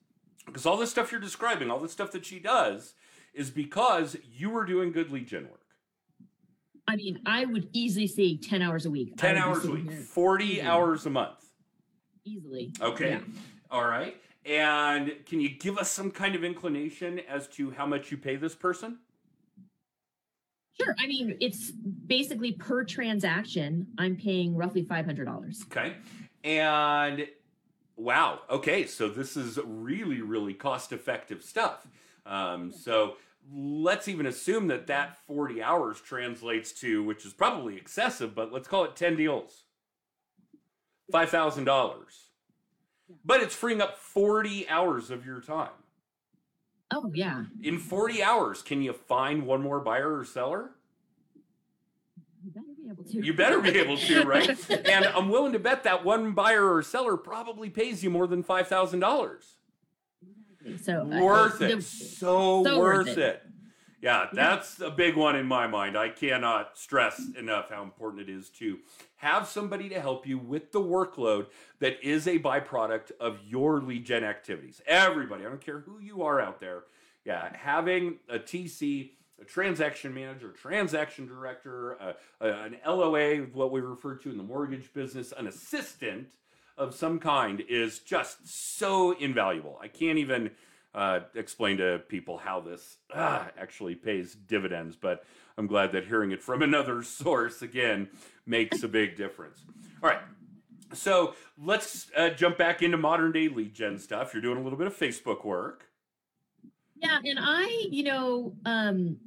Because 0.46 0.66
all 0.66 0.76
this 0.76 0.92
stuff 0.92 1.12
you're 1.12 1.22
describing, 1.22 1.72
all 1.72 1.80
the 1.80 1.88
stuff 1.88 2.12
that 2.12 2.26
she 2.26 2.40
does, 2.40 2.96
is 3.34 3.50
because 3.50 4.18
you 4.32 4.50
were 4.50 4.66
doing 4.66 4.92
good 4.92 5.12
lead 5.12 5.28
gen 5.28 5.44
work. 5.44 5.63
I 6.94 6.96
mean 6.96 7.20
i 7.26 7.44
would 7.46 7.68
easily 7.74 8.06
say 8.08 8.38
10 8.38 8.62
hours 8.62 8.86
a 8.86 8.90
week 8.92 9.18
10 9.18 9.36
hours 9.38 9.66
a 9.66 9.72
week, 9.72 9.90
here 9.90 10.00
40 10.00 10.46
easily. 10.46 10.62
hours 10.62 11.06
a 11.06 11.10
month. 11.10 11.44
easily 12.24 12.72
Okay. 12.80 13.10
Yeah. 13.10 13.20
All 13.72 13.86
right. 13.88 14.16
And 14.46 15.14
can 15.26 15.40
you 15.40 15.50
give 15.50 15.78
us 15.80 15.90
some 15.90 16.12
kind 16.12 16.36
of 16.36 16.44
inclination 16.44 17.20
as 17.28 17.48
to 17.56 17.72
how 17.72 17.88
much 17.88 18.12
you 18.12 18.18
pay 18.18 18.36
this 18.36 18.54
person? 18.56 19.00
sure 20.80 20.96
i 21.00 21.06
mean 21.08 21.38
it's 21.40 21.72
basically 22.08 22.52
per 22.54 22.84
transaction 22.84 23.86
i'm 24.00 24.16
paying 24.16 24.56
roughly 24.56 24.84
$500 24.84 25.64
Okay. 25.66 25.94
And 26.44 27.28
wow. 27.96 28.40
Okay. 28.50 28.86
So 28.86 29.08
this 29.08 29.38
is 29.38 29.58
really, 29.66 30.22
really 30.22 30.54
cost 30.54 30.92
effective 30.92 31.42
stuff. 31.44 31.88
Um, 32.26 32.72
so 32.72 33.16
let's 33.52 34.08
even 34.08 34.26
assume 34.26 34.68
that 34.68 34.88
that 34.88 35.18
40 35.28 35.62
hours 35.62 36.00
translates 36.02 36.72
to, 36.82 37.04
which 37.04 37.26
is 37.26 37.34
probably 37.34 37.76
excessive, 37.78 38.34
but 38.36 38.52
let's 38.52 38.68
call 38.68 38.84
it 38.86 38.96
10 38.96 39.16
deals. 39.16 39.64
$5,000. 41.14 41.66
But 43.26 43.42
it's 43.42 43.54
freeing 43.56 43.82
up 43.82 43.98
40 43.98 44.68
hours 44.70 45.12
of 45.12 45.26
your 45.26 45.42
time. 45.42 45.70
oh 46.92 47.12
yeah 47.14 47.44
In 47.62 47.78
40 47.78 48.24
hours, 48.24 48.62
can 48.62 48.82
you 48.82 48.94
find 48.94 49.46
one 49.46 49.62
more 49.62 49.80
buyer 49.80 50.18
or 50.18 50.26
seller? 50.26 50.72
you 52.44 52.52
better 52.52 52.72
be 52.82 52.90
able 52.90 53.04
to 53.04 53.26
You 53.26 53.34
better 53.34 53.62
be 53.62 53.70
able 53.80 53.98
to, 53.98 54.24
right? 54.28 54.70
and 54.88 55.06
I'm 55.06 55.30
willing 55.30 55.54
to 55.54 55.60
bet 55.60 55.84
that 55.84 56.04
one 56.04 56.32
buyer 56.34 56.74
or 56.74 56.82
seller 56.82 57.18
probably 57.18 57.70
pays 57.70 58.04
you 58.04 58.10
more 58.10 58.28
than 58.28 58.42
five 58.44 58.68
thousand 58.68 59.00
dollars. 59.02 59.58
So 60.82 61.02
uh, 61.12 61.22
Worth 61.22 61.60
the- 61.60 61.78
it, 61.78 61.84
so, 61.84 62.64
so 62.64 62.80
worth 62.80 63.08
worth 63.08 63.18
it. 63.18 63.18
it. 63.18 63.44
Yeah, 64.02 64.28
that's 64.34 64.82
a 64.82 64.90
big 64.90 65.16
one 65.16 65.38
in 65.38 65.46
my 65.46 65.66
mind. 65.66 65.98
I 65.98 66.10
cannot 66.10 66.78
stress 66.78 67.22
enough 67.40 67.70
how 67.70 67.84
important 67.84 68.28
it 68.28 68.32
is 68.34 68.50
to 68.60 68.80
have 69.16 69.48
somebody 69.48 69.88
to 69.88 70.02
help 70.02 70.28
you 70.28 70.38
with 70.38 70.74
the 70.74 70.82
workload 70.82 71.46
that 71.80 72.04
is 72.04 72.28
a 72.28 72.38
byproduct 72.38 73.12
of 73.22 73.40
your 73.48 73.80
lead 73.80 74.06
gen 74.06 74.26
activities. 74.26 74.82
Everybody, 74.86 75.46
I 75.46 75.50
don't 75.50 75.62
care 75.66 75.80
who 75.80 76.00
you 76.00 76.22
are 76.24 76.42
out 76.42 76.60
there. 76.60 76.84
Yeah, 77.24 77.56
having 77.56 78.18
a 78.28 78.40
TC, 78.40 79.12
a 79.42 79.46
transaction 79.46 80.14
manager, 80.14 80.50
transaction 80.52 81.26
director, 81.26 81.96
uh, 82.02 82.14
uh, 82.42 82.48
an 82.66 82.76
LOA, 82.86 83.38
what 83.54 83.72
we 83.72 83.80
refer 83.80 84.16
to 84.16 84.30
in 84.30 84.36
the 84.36 84.44
mortgage 84.44 84.92
business, 84.94 85.32
an 85.38 85.48
assistant 85.48 86.28
of 86.78 86.96
some 86.96 87.20
kind 87.20 87.62
is 87.70 88.00
just 88.00 88.48
so 88.48 89.12
invaluable. 89.12 89.78
I 89.82 89.88
can't 89.88 90.18
even 90.18 90.52
uh, 90.94 91.22
explain 91.36 91.78
to 91.78 92.02
people 92.08 92.38
how 92.38 92.60
this 92.60 92.98
ah, 93.14 93.48
actually 93.58 93.96
pays 93.96 94.36
dividends, 94.36 94.96
but 94.96 95.24
I'm 95.58 95.68
glad 95.68 95.92
that 95.94 96.06
hearing 96.06 96.32
it 96.32 96.42
from 96.42 96.62
another 96.64 97.04
source 97.04 97.62
again 97.62 98.10
makes 98.46 98.84
a 98.84 98.88
big 98.88 99.16
difference. 99.16 99.64
All 100.02 100.10
right. 100.10 100.22
So 100.94 101.34
let's 101.58 102.12
uh, 102.16 102.30
jump 102.30 102.58
back 102.58 102.84
into 102.84 102.98
modern 102.98 103.32
day 103.32 103.48
lead 103.48 103.74
gen 103.74 103.98
stuff. 103.98 104.34
You're 104.34 104.44
doing 104.44 104.58
a 104.58 104.62
little 104.62 104.78
bit 104.78 104.88
of 104.88 104.96
Facebook 104.96 105.44
work. 105.44 105.88
Yeah, 106.96 107.20
and 107.24 107.40
I, 107.42 107.88
you 107.90 108.04
know, 108.04 108.54
um, 108.66 109.18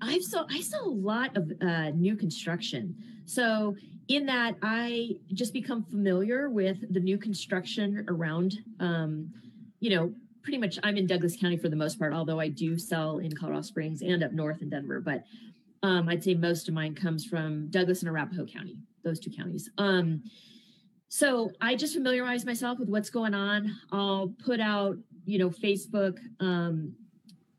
I've 0.00 0.22
saw 0.22 0.46
I 0.50 0.60
saw 0.60 0.82
a 0.82 0.88
lot 0.88 1.36
of 1.36 1.52
uh, 1.60 1.90
new 1.90 2.16
construction. 2.16 2.96
So 3.26 3.76
in 4.10 4.26
that, 4.26 4.56
I 4.60 5.16
just 5.32 5.52
become 5.52 5.84
familiar 5.84 6.50
with 6.50 6.92
the 6.92 6.98
new 6.98 7.16
construction 7.16 8.04
around. 8.08 8.58
Um, 8.80 9.32
you 9.78 9.90
know, 9.94 10.12
pretty 10.42 10.58
much 10.58 10.80
I'm 10.82 10.96
in 10.96 11.06
Douglas 11.06 11.36
County 11.36 11.56
for 11.56 11.68
the 11.68 11.76
most 11.76 11.96
part, 11.96 12.12
although 12.12 12.40
I 12.40 12.48
do 12.48 12.76
sell 12.76 13.18
in 13.18 13.32
Colorado 13.36 13.62
Springs 13.62 14.02
and 14.02 14.24
up 14.24 14.32
north 14.32 14.62
in 14.62 14.68
Denver. 14.68 15.00
But 15.00 15.22
um, 15.84 16.08
I'd 16.08 16.24
say 16.24 16.34
most 16.34 16.66
of 16.66 16.74
mine 16.74 16.96
comes 16.96 17.24
from 17.24 17.68
Douglas 17.70 18.02
and 18.02 18.08
Arapahoe 18.08 18.46
County, 18.46 18.76
those 19.04 19.20
two 19.20 19.30
counties. 19.30 19.70
Um, 19.78 20.24
so 21.08 21.52
I 21.60 21.76
just 21.76 21.94
familiarize 21.94 22.44
myself 22.44 22.80
with 22.80 22.88
what's 22.88 23.10
going 23.10 23.34
on. 23.34 23.76
I'll 23.92 24.34
put 24.44 24.58
out, 24.58 24.96
you 25.24 25.38
know, 25.38 25.50
Facebook 25.50 26.18
um, 26.40 26.94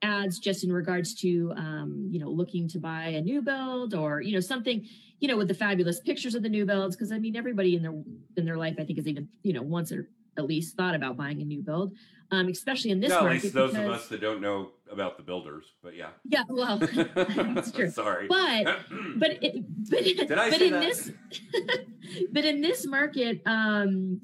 ads 0.02 0.38
just 0.38 0.66
in 0.66 0.74
regards 0.74 1.14
to, 1.22 1.54
um, 1.56 2.10
you 2.12 2.20
know, 2.20 2.30
looking 2.30 2.68
to 2.70 2.80
buy 2.80 3.08
a 3.08 3.22
new 3.22 3.42
build 3.42 3.94
or, 3.94 4.20
you 4.20 4.34
know, 4.34 4.42
something, 4.42 4.86
you 5.22 5.28
know, 5.28 5.38
with 5.38 5.48
the 5.48 5.54
fabulous 5.54 6.00
pictures 6.00 6.36
of 6.36 6.44
the 6.44 6.50
new 6.50 6.66
builds. 6.66 6.96
Because 6.98 7.12
I 7.14 7.20
mean, 7.20 7.38
everybody 7.38 7.76
in 7.76 7.84
their 7.84 7.94
in 8.36 8.46
their 8.46 8.58
life, 8.58 8.76
I 8.78 8.84
think, 8.84 8.98
has 8.98 9.08
even, 9.08 9.30
you 9.44 9.54
know, 9.54 9.62
once 9.62 9.92
or 9.94 10.10
at 10.38 10.46
least 10.46 10.76
thought 10.76 10.96
about 10.96 11.16
buying 11.16 11.42
a 11.42 11.46
new 11.46 11.62
build, 11.62 11.94
um, 12.32 12.48
especially 12.48 12.92
in 12.92 13.00
this 13.00 13.12
no, 13.12 13.28
at 13.28 13.32
least 13.32 13.54
those 13.54 13.76
of 13.76 13.86
us 13.88 14.08
that 14.08 14.20
don't 14.20 14.42
know 14.42 14.72
about 14.92 15.18
the 15.18 15.24
builders, 15.24 15.66
but 15.84 15.96
yeah. 15.96 16.10
Yeah, 16.26 16.44
well, 16.50 16.78
that's 17.16 17.72
true. 17.72 17.90
Sorry. 17.92 18.28
But 18.28 18.80
but 19.16 19.44
it, 19.44 19.64
but, 19.90 20.28
but 20.28 20.62
in 20.62 20.72
that? 20.72 20.82
this 20.82 21.12
but 22.32 22.44
in 22.44 22.62
this 22.62 22.86
market 22.86 23.42
um 23.46 24.20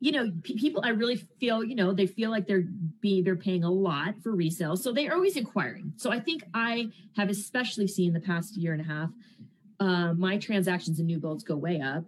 you 0.00 0.12
know 0.12 0.30
pe- 0.42 0.54
people 0.54 0.82
i 0.84 0.88
really 0.90 1.16
feel 1.38 1.64
you 1.64 1.74
know 1.74 1.92
they 1.92 2.06
feel 2.06 2.30
like 2.30 2.46
they're 2.46 2.64
being 3.00 3.24
they're 3.24 3.36
paying 3.36 3.64
a 3.64 3.70
lot 3.70 4.14
for 4.22 4.34
resale 4.34 4.76
so 4.76 4.92
they're 4.92 5.14
always 5.14 5.36
inquiring 5.36 5.92
so 5.96 6.10
i 6.10 6.18
think 6.18 6.42
i 6.54 6.86
have 7.16 7.28
especially 7.28 7.86
seen 7.86 8.12
the 8.12 8.20
past 8.20 8.56
year 8.56 8.72
and 8.72 8.80
a 8.80 8.84
half 8.84 9.10
uh, 9.80 10.12
my 10.14 10.36
transactions 10.38 10.98
and 10.98 11.06
new 11.06 11.18
builds 11.18 11.42
go 11.42 11.56
way 11.56 11.80
up 11.80 12.04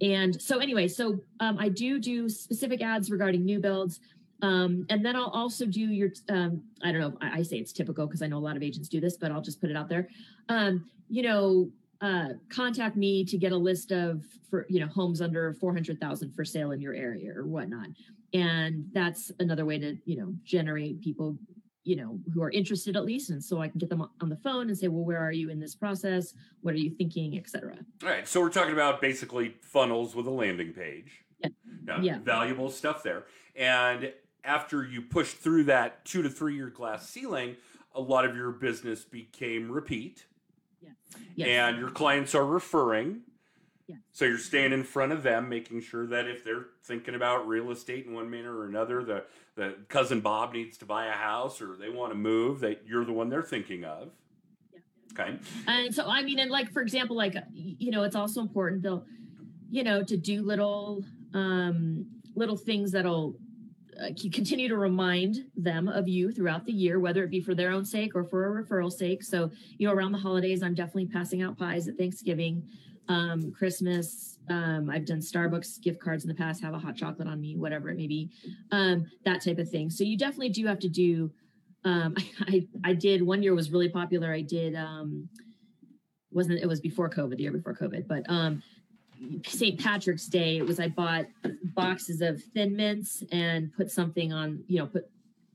and 0.00 0.40
so 0.40 0.58
anyway 0.58 0.88
so 0.88 1.18
um, 1.40 1.58
i 1.58 1.68
do 1.68 1.98
do 1.98 2.28
specific 2.28 2.82
ads 2.82 3.10
regarding 3.10 3.44
new 3.44 3.60
builds 3.60 4.00
um, 4.42 4.86
and 4.90 5.04
then 5.04 5.14
I'll 5.14 5.30
also 5.30 5.64
do 5.66 5.80
your, 5.80 6.10
um, 6.28 6.64
I 6.82 6.90
don't 6.90 7.00
know, 7.00 7.16
I, 7.20 7.38
I 7.38 7.42
say 7.42 7.58
it's 7.58 7.72
typical 7.72 8.06
because 8.06 8.22
I 8.22 8.26
know 8.26 8.38
a 8.38 8.40
lot 8.40 8.56
of 8.56 8.62
agents 8.62 8.88
do 8.88 9.00
this, 9.00 9.16
but 9.16 9.30
I'll 9.30 9.40
just 9.40 9.60
put 9.60 9.70
it 9.70 9.76
out 9.76 9.88
there. 9.88 10.08
Um, 10.48 10.90
you 11.08 11.22
know, 11.22 11.70
uh, 12.00 12.30
contact 12.48 12.96
me 12.96 13.24
to 13.24 13.38
get 13.38 13.52
a 13.52 13.56
list 13.56 13.92
of 13.92 14.24
for 14.50 14.66
you 14.68 14.80
know 14.80 14.88
homes 14.88 15.22
under 15.22 15.54
400,000 15.54 16.32
for 16.34 16.44
sale 16.44 16.72
in 16.72 16.80
your 16.80 16.94
area 16.94 17.32
or 17.32 17.46
whatnot. 17.46 17.86
And 18.34 18.86
that's 18.92 19.30
another 19.38 19.64
way 19.64 19.78
to, 19.78 19.96
you 20.04 20.16
know, 20.16 20.34
generate 20.42 21.00
people, 21.00 21.38
you 21.84 21.96
know, 21.96 22.18
who 22.32 22.42
are 22.42 22.50
interested 22.50 22.96
at 22.96 23.04
least. 23.04 23.30
And 23.30 23.42
so 23.42 23.60
I 23.60 23.68
can 23.68 23.78
get 23.78 23.88
them 23.88 24.06
on 24.20 24.28
the 24.28 24.36
phone 24.36 24.68
and 24.68 24.78
say, 24.78 24.88
well, 24.88 25.04
where 25.04 25.20
are 25.20 25.32
you 25.32 25.50
in 25.50 25.58
this 25.58 25.74
process? 25.74 26.34
What 26.60 26.74
are 26.74 26.78
you 26.78 26.90
thinking, 26.90 27.36
etc. 27.36 27.76
All 28.02 28.08
right. 28.08 28.26
So 28.26 28.40
we're 28.40 28.50
talking 28.50 28.72
about 28.72 29.00
basically 29.00 29.56
funnels 29.62 30.14
with 30.14 30.26
a 30.26 30.30
landing 30.30 30.72
page. 30.72 31.24
Yeah. 31.40 31.48
Now, 31.84 32.00
Yeah. 32.00 32.18
Valuable 32.18 32.70
stuff 32.70 33.02
there. 33.02 33.24
And 33.56 34.12
after 34.44 34.84
you 34.84 35.02
pushed 35.02 35.36
through 35.36 35.64
that 35.64 36.04
two 36.04 36.22
to 36.22 36.30
three 36.30 36.54
year 36.54 36.70
glass 36.70 37.08
ceiling, 37.08 37.56
a 37.94 38.00
lot 38.00 38.24
of 38.24 38.36
your 38.36 38.52
business 38.52 39.04
became 39.04 39.70
repeat. 39.70 40.26
Yes. 41.34 41.48
and 41.48 41.78
your 41.78 41.90
clients 41.90 42.34
are 42.34 42.44
referring. 42.46 43.20
Yeah. 43.88 43.96
So 44.12 44.24
you're 44.24 44.38
staying 44.38 44.72
in 44.72 44.84
front 44.84 45.12
of 45.12 45.22
them, 45.22 45.48
making 45.48 45.80
sure 45.82 46.06
that 46.06 46.26
if 46.26 46.44
they're 46.44 46.66
thinking 46.84 47.14
about 47.14 47.46
real 47.48 47.70
estate 47.70 48.06
in 48.06 48.14
one 48.14 48.30
manner 48.30 48.56
or 48.56 48.66
another, 48.66 49.02
the 49.02 49.24
the 49.54 49.76
cousin 49.88 50.20
Bob 50.20 50.52
needs 50.54 50.78
to 50.78 50.86
buy 50.86 51.06
a 51.06 51.12
house 51.12 51.60
or 51.60 51.76
they 51.76 51.90
want 51.90 52.12
to 52.12 52.16
move, 52.16 52.60
that 52.60 52.82
you're 52.86 53.04
the 53.04 53.12
one 53.12 53.28
they're 53.28 53.42
thinking 53.42 53.84
of. 53.84 54.10
Yeah. 54.72 54.80
Okay. 55.20 55.38
and 55.66 55.94
so 55.94 56.06
i 56.06 56.22
mean 56.22 56.38
and 56.38 56.50
like 56.50 56.72
for 56.72 56.80
example 56.80 57.14
like 57.14 57.36
you 57.52 57.90
know 57.90 58.02
it's 58.02 58.16
also 58.16 58.40
important 58.40 58.82
though 58.82 59.04
you 59.70 59.84
know 59.84 60.02
to 60.02 60.16
do 60.16 60.42
little 60.42 61.04
um 61.34 62.06
little 62.34 62.56
things 62.56 62.92
that'll 62.92 63.36
uh, 64.00 64.06
continue 64.32 64.68
to 64.68 64.76
remind 64.78 65.44
them 65.54 65.86
of 65.86 66.08
you 66.08 66.32
throughout 66.32 66.64
the 66.64 66.72
year 66.72 66.98
whether 66.98 67.22
it 67.24 67.30
be 67.30 67.42
for 67.42 67.54
their 67.54 67.70
own 67.70 67.84
sake 67.84 68.14
or 68.14 68.24
for 68.24 68.58
a 68.58 68.64
referral 68.64 68.90
sake 68.90 69.22
so 69.22 69.50
you 69.76 69.86
know 69.86 69.92
around 69.92 70.12
the 70.12 70.18
holidays 70.18 70.62
i'm 70.62 70.74
definitely 70.74 71.06
passing 71.06 71.42
out 71.42 71.58
pies 71.58 71.88
at 71.88 71.96
thanksgiving 71.98 72.62
um 73.12 73.52
christmas 73.52 74.38
um 74.48 74.88
i've 74.90 75.04
done 75.04 75.18
starbucks 75.18 75.80
gift 75.82 76.00
cards 76.00 76.24
in 76.24 76.28
the 76.28 76.34
past 76.34 76.62
have 76.62 76.72
a 76.72 76.78
hot 76.78 76.96
chocolate 76.96 77.28
on 77.28 77.40
me 77.40 77.56
whatever 77.56 77.90
it 77.90 77.96
may 77.96 78.06
be 78.06 78.30
um 78.70 79.06
that 79.24 79.44
type 79.44 79.58
of 79.58 79.68
thing. 79.68 79.90
So 79.90 80.02
you 80.04 80.16
definitely 80.16 80.48
do 80.50 80.66
have 80.66 80.78
to 80.80 80.88
do 80.88 81.30
um 81.84 82.14
i 82.40 82.66
i 82.84 82.92
did 82.92 83.22
one 83.22 83.42
year 83.42 83.54
was 83.54 83.70
really 83.70 83.88
popular. 83.88 84.32
I 84.32 84.40
did 84.40 84.74
um 84.74 85.28
wasn't 86.30 86.60
it 86.60 86.66
was 86.66 86.80
before 86.80 87.10
covid 87.10 87.36
the 87.36 87.42
year 87.42 87.52
before 87.52 87.74
covid 87.74 88.08
but 88.08 88.24
um 88.28 88.62
st 89.46 89.78
patrick's 89.78 90.26
day 90.26 90.56
it 90.56 90.66
was 90.66 90.80
i 90.80 90.88
bought 90.88 91.26
boxes 91.74 92.22
of 92.22 92.42
thin 92.54 92.74
mints 92.74 93.22
and 93.30 93.72
put 93.74 93.90
something 93.90 94.32
on 94.32 94.64
you 94.66 94.78
know 94.78 94.86
put 94.86 95.08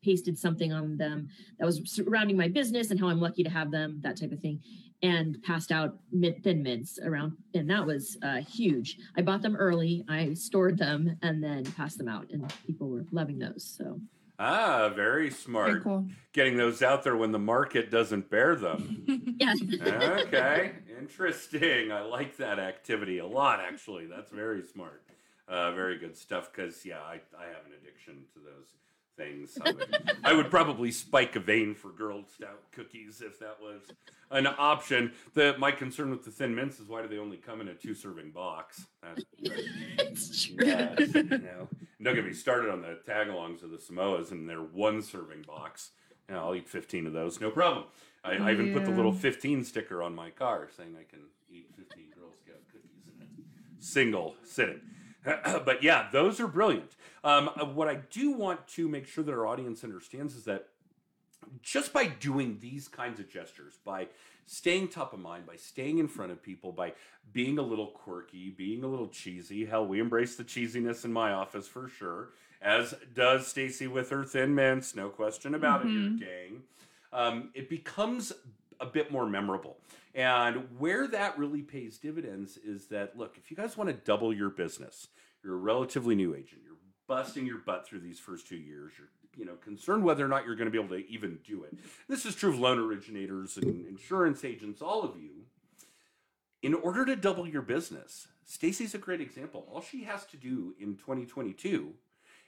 pasted 0.03 0.37
something 0.37 0.71
on 0.71 0.95
them 0.95 1.27
that 1.59 1.65
was 1.65 1.81
surrounding 1.85 2.37
my 2.37 2.47
business 2.47 2.91
and 2.91 2.99
how 2.99 3.07
i'm 3.07 3.19
lucky 3.19 3.43
to 3.43 3.49
have 3.49 3.71
them 3.71 3.99
that 4.03 4.15
type 4.15 4.31
of 4.31 4.39
thing 4.39 4.61
and 5.03 5.41
passed 5.43 5.71
out 5.71 5.97
mint, 6.11 6.43
thin 6.43 6.63
mints 6.63 6.97
around 7.03 7.33
and 7.53 7.69
that 7.69 7.85
was 7.85 8.17
uh, 8.23 8.37
huge 8.37 8.97
i 9.15 9.21
bought 9.21 9.41
them 9.43 9.55
early 9.55 10.03
i 10.09 10.33
stored 10.33 10.77
them 10.77 11.15
and 11.21 11.43
then 11.43 11.63
passed 11.73 11.97
them 11.99 12.07
out 12.07 12.25
and 12.31 12.51
people 12.65 12.89
were 12.89 13.05
loving 13.11 13.37
those 13.39 13.63
so 13.77 13.99
Ah, 14.39 14.89
very 14.95 15.31
smart 15.31 15.67
Very 15.71 15.81
smart. 15.81 15.83
cool. 15.83 16.05
Getting 16.31 16.57
those 16.57 16.83
out 16.83 17.01
there 17.03 17.17
when 17.17 17.31
the 17.31 17.39
market 17.39 17.89
doesn't 17.89 18.29
bear 18.29 18.55
them. 18.55 19.03
yeah 19.39 19.55
okay, 20.27 20.73
interesting. 20.99 21.91
I 21.91 22.01
like 22.01 22.37
that 22.37 22.59
activity 22.59 23.17
a 23.17 23.25
lot, 23.25 23.59
actually. 23.59 24.05
That's 24.05 24.29
very 24.31 24.61
smart. 24.61 25.01
Uh, 25.47 25.71
very 25.71 25.97
good 25.97 26.15
stuff. 26.15 26.51
Because 26.53 26.85
yeah, 26.85 26.99
I, 26.99 27.13
I 27.35 27.45
have 27.47 27.65
an 27.65 27.71
addiction 27.81 28.25
to 28.33 28.39
those 28.39 28.67
things. 29.17 29.57
I 29.65 29.71
would, 29.71 30.17
I 30.23 30.33
would 30.33 30.49
probably 30.49 30.91
spike 30.91 31.35
a 31.35 31.39
vein 31.39 31.73
for 31.73 31.89
Girl 31.89 32.23
Scout 32.33 32.61
cookies 32.71 33.21
if 33.21 33.39
that 33.39 33.57
was 33.61 33.81
an 34.31 34.47
option. 34.47 35.11
The 35.33 35.55
my 35.57 35.71
concern 35.71 36.11
with 36.11 36.23
the 36.23 36.31
thin 36.31 36.55
mints 36.55 36.79
is 36.79 36.87
why 36.87 37.01
do 37.01 37.07
they 37.07 37.17
only 37.17 37.37
come 37.37 37.59
in 37.59 37.67
a 37.67 37.73
two 37.73 37.95
serving 37.95 38.31
box? 38.31 38.85
That's, 39.01 39.23
it's 39.39 40.45
true 40.45 40.57
Yes, 40.61 41.13
you 41.13 41.23
know. 41.23 41.67
Don't 42.01 42.15
get 42.15 42.25
me 42.25 42.33
started 42.33 42.69
on 42.71 42.81
the 42.81 42.99
tagalongs 43.07 43.63
of 43.63 43.71
the 43.71 43.77
Samoas 43.77 44.31
and 44.31 44.47
their 44.47 44.61
one 44.61 45.01
serving 45.01 45.41
box. 45.41 45.91
Yeah, 46.29 46.41
I'll 46.41 46.55
eat 46.55 46.67
15 46.67 47.07
of 47.07 47.13
those, 47.13 47.41
no 47.41 47.49
problem. 47.49 47.85
I, 48.23 48.33
I 48.33 48.51
even 48.51 48.73
put 48.73 48.83
the 48.83 48.91
little 48.91 49.13
15 49.13 49.63
sticker 49.63 50.03
on 50.03 50.13
my 50.13 50.29
car 50.29 50.67
saying 50.75 50.95
I 50.99 51.09
can 51.09 51.21
eat 51.49 51.67
15 51.77 52.05
Girl 52.15 52.29
Scout 52.43 52.61
cookies 52.71 53.07
in 53.07 53.23
a 53.23 53.81
single 53.81 54.35
sitting. 54.43 54.81
but 55.65 55.81
yeah, 55.81 56.07
those 56.11 56.39
are 56.39 56.47
brilliant. 56.47 56.91
Um, 57.27 57.49
uh, 57.59 57.65
what 57.65 57.89
I 57.89 57.95
do 57.95 58.31
want 58.31 58.65
to 58.69 58.87
make 58.87 59.05
sure 59.05 59.21
that 59.21 59.33
our 59.33 59.45
audience 59.45 59.83
understands 59.83 60.33
is 60.33 60.45
that 60.45 60.69
just 61.61 61.91
by 61.91 62.05
doing 62.05 62.57
these 62.61 62.87
kinds 62.87 63.19
of 63.19 63.29
gestures, 63.29 63.79
by 63.83 64.07
staying 64.45 64.87
top 64.87 65.11
of 65.11 65.19
mind, 65.19 65.45
by 65.45 65.57
staying 65.57 65.97
in 65.97 66.07
front 66.07 66.31
of 66.31 66.41
people, 66.41 66.71
by 66.71 66.93
being 67.33 67.57
a 67.57 67.61
little 67.61 67.87
quirky, 67.87 68.49
being 68.49 68.81
a 68.85 68.87
little 68.87 69.09
cheesy. 69.09 69.65
Hell, 69.65 69.85
we 69.85 69.99
embrace 69.99 70.37
the 70.37 70.45
cheesiness 70.45 71.03
in 71.03 71.11
my 71.11 71.33
office 71.33 71.67
for 71.67 71.89
sure, 71.89 72.29
as 72.61 72.93
does 73.13 73.45
Stacey 73.45 73.87
with 73.87 74.09
her 74.09 74.23
thin 74.23 74.55
mints. 74.55 74.95
No 74.95 75.09
question 75.09 75.53
about 75.53 75.81
it, 75.81 75.89
Mhm. 75.89 76.19
here, 76.19 76.29
gang. 76.29 76.63
Um, 77.11 77.51
it 77.53 77.67
becomes 77.67 78.31
a 78.79 78.85
bit 78.85 79.11
more 79.11 79.27
memorable. 79.27 79.81
And 80.15 80.79
where 80.79 81.07
that 81.09 81.37
really 81.37 81.61
pays 81.61 81.97
dividends 81.97 82.55
is 82.55 82.87
that 82.87 83.17
look, 83.17 83.37
if 83.37 83.51
you 83.51 83.57
guys 83.57 83.75
want 83.75 83.89
to 83.89 83.93
double 83.93 84.33
your 84.33 84.49
business, 84.49 85.09
you're 85.43 85.55
a 85.55 85.57
relatively 85.57 86.15
new 86.15 86.33
agent, 86.33 86.61
busting 87.07 87.45
your 87.45 87.59
butt 87.59 87.87
through 87.87 88.01
these 88.01 88.19
first 88.19 88.47
two 88.47 88.57
years, 88.57 88.93
you're 88.97 89.09
you 89.35 89.45
know 89.45 89.55
concerned 89.55 90.03
whether 90.03 90.25
or 90.25 90.27
not 90.27 90.45
you're 90.45 90.55
going 90.55 90.65
to 90.65 90.71
be 90.71 90.79
able 90.79 90.95
to 90.95 91.09
even 91.09 91.39
do 91.45 91.63
it. 91.63 91.73
This 92.07 92.25
is 92.25 92.35
true 92.35 92.51
of 92.51 92.59
loan 92.59 92.79
originators 92.79 93.57
and 93.57 93.85
insurance 93.87 94.43
agents, 94.43 94.81
all 94.81 95.03
of 95.03 95.19
you. 95.19 95.45
In 96.63 96.73
order 96.73 97.05
to 97.05 97.15
double 97.15 97.47
your 97.47 97.61
business, 97.61 98.27
Stacey's 98.43 98.95
a 98.95 98.97
great 98.97 99.21
example. 99.21 99.67
All 99.71 99.81
she 99.81 100.03
has 100.05 100.25
to 100.27 100.37
do 100.37 100.73
in 100.79 100.95
2022 100.95 101.93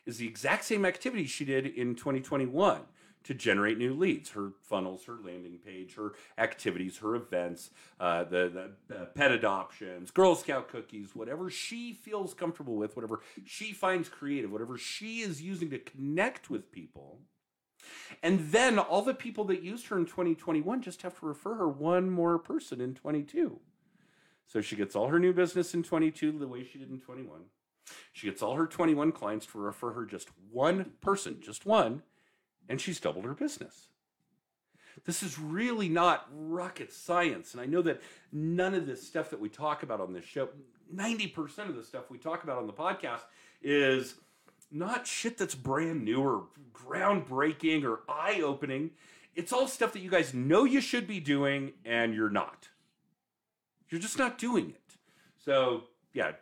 is 0.05 0.17
the 0.17 0.27
exact 0.27 0.65
same 0.65 0.85
activity 0.85 1.25
she 1.25 1.45
did 1.45 1.67
in 1.67 1.93
2021 1.95 2.81
to 3.23 3.33
generate 3.33 3.77
new 3.77 3.93
leads. 3.93 4.31
Her 4.31 4.51
funnels 4.61 5.05
her 5.05 5.17
landing 5.23 5.59
page 5.65 5.95
her 5.95 6.13
activities 6.37 6.97
her 6.97 7.15
events 7.15 7.71
uh, 7.99 8.23
the, 8.23 8.71
the 8.89 8.95
uh, 8.95 9.05
pet 9.05 9.31
adoptions 9.31 10.11
girl 10.11 10.35
scout 10.35 10.67
cookies 10.67 11.15
whatever 11.15 11.49
she 11.49 11.93
feels 11.93 12.33
comfortable 12.33 12.75
with 12.75 12.95
whatever 12.95 13.19
she 13.45 13.73
finds 13.73 14.09
creative 14.09 14.51
whatever 14.51 14.77
she 14.77 15.19
is 15.19 15.41
using 15.41 15.69
to 15.69 15.79
connect 15.79 16.49
with 16.49 16.71
people. 16.71 17.19
And 18.21 18.51
then 18.51 18.77
all 18.77 19.01
the 19.01 19.13
people 19.13 19.45
that 19.45 19.63
used 19.63 19.87
her 19.87 19.97
in 19.97 20.05
2021 20.05 20.81
just 20.81 21.01
have 21.01 21.17
to 21.19 21.25
refer 21.25 21.55
her 21.55 21.69
one 21.69 22.09
more 22.09 22.37
person 22.37 22.81
in 22.81 22.93
22 22.93 23.59
so 24.49 24.61
she 24.61 24.75
gets 24.75 24.95
all 24.95 25.07
her 25.07 25.19
new 25.19 25.31
business 25.31 25.73
in 25.73 25.83
22 25.83 26.37
the 26.37 26.47
way 26.47 26.63
she 26.63 26.79
did 26.79 26.89
in 26.89 26.99
21 26.99 27.41
she 28.11 28.27
gets 28.27 28.41
all 28.41 28.55
her 28.55 28.65
21 28.65 29.11
clients 29.11 29.45
to 29.45 29.57
refer 29.59 29.93
her 29.93 30.05
just 30.05 30.29
one 30.51 30.91
person 31.01 31.37
just 31.39 31.65
one 31.65 32.01
and 32.69 32.79
she's 32.79 32.99
doubled 32.99 33.25
her 33.25 33.33
business. 33.33 33.87
This 35.05 35.23
is 35.23 35.39
really 35.39 35.89
not 35.89 36.27
rocket 36.31 36.93
science. 36.93 37.53
And 37.53 37.61
I 37.61 37.65
know 37.65 37.81
that 37.81 38.01
none 38.31 38.73
of 38.73 38.85
this 38.85 39.05
stuff 39.05 39.31
that 39.31 39.39
we 39.39 39.49
talk 39.49 39.81
about 39.83 39.99
on 39.99 40.13
this 40.13 40.25
show, 40.25 40.49
90% 40.93 41.69
of 41.69 41.75
the 41.75 41.83
stuff 41.83 42.09
we 42.09 42.17
talk 42.17 42.43
about 42.43 42.57
on 42.57 42.67
the 42.67 42.73
podcast 42.73 43.21
is 43.61 44.15
not 44.71 45.07
shit 45.07 45.37
that's 45.37 45.55
brand 45.55 46.03
new 46.03 46.21
or 46.21 46.43
groundbreaking 46.73 47.83
or 47.83 48.01
eye 48.07 48.41
opening. 48.43 48.91
It's 49.35 49.51
all 49.51 49.67
stuff 49.67 49.93
that 49.93 50.01
you 50.01 50.09
guys 50.09 50.33
know 50.33 50.63
you 50.65 50.81
should 50.81 51.07
be 51.07 51.19
doing 51.19 51.73
and 51.85 52.13
you're 52.13 52.29
not. 52.29 52.69
You're 53.89 54.01
just 54.01 54.17
not 54.17 54.37
doing 54.37 54.69
it. 54.69 54.97
So, 55.37 55.85
yeah, 56.13 56.33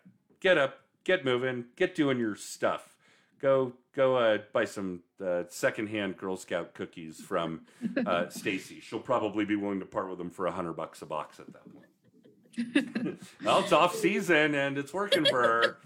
get 0.42 0.58
up, 0.58 0.80
get 1.04 1.24
moving, 1.24 1.66
get 1.76 1.96
doing 1.96 2.18
your 2.18 2.36
stuff 2.36 2.97
go 3.42 3.74
go 3.96 4.16
uh, 4.16 4.40
buy 4.54 4.66
some 4.66 5.02
uh, 5.26 5.44
secondhand 5.50 6.18
Girl 6.18 6.38
Scout 6.38 6.74
cookies 6.74 7.20
from 7.20 7.62
uh, 8.06 8.28
Stacey. 8.30 8.80
She'll 8.80 9.00
probably 9.00 9.46
be 9.46 9.56
willing 9.56 9.80
to 9.80 9.86
part 9.86 10.10
with 10.10 10.18
them 10.18 10.30
for 10.30 10.48
a 10.48 10.52
hundred 10.52 10.74
bucks 10.74 11.02
a 11.02 11.06
box 11.06 11.40
at 11.40 11.48
that 11.54 11.74
point. 11.74 13.20
well, 13.44 13.60
it's 13.60 13.72
off 13.72 13.96
season 13.96 14.56
and 14.56 14.78
it's 14.78 14.94
working 14.94 15.26
for 15.26 15.42
her. 15.42 15.78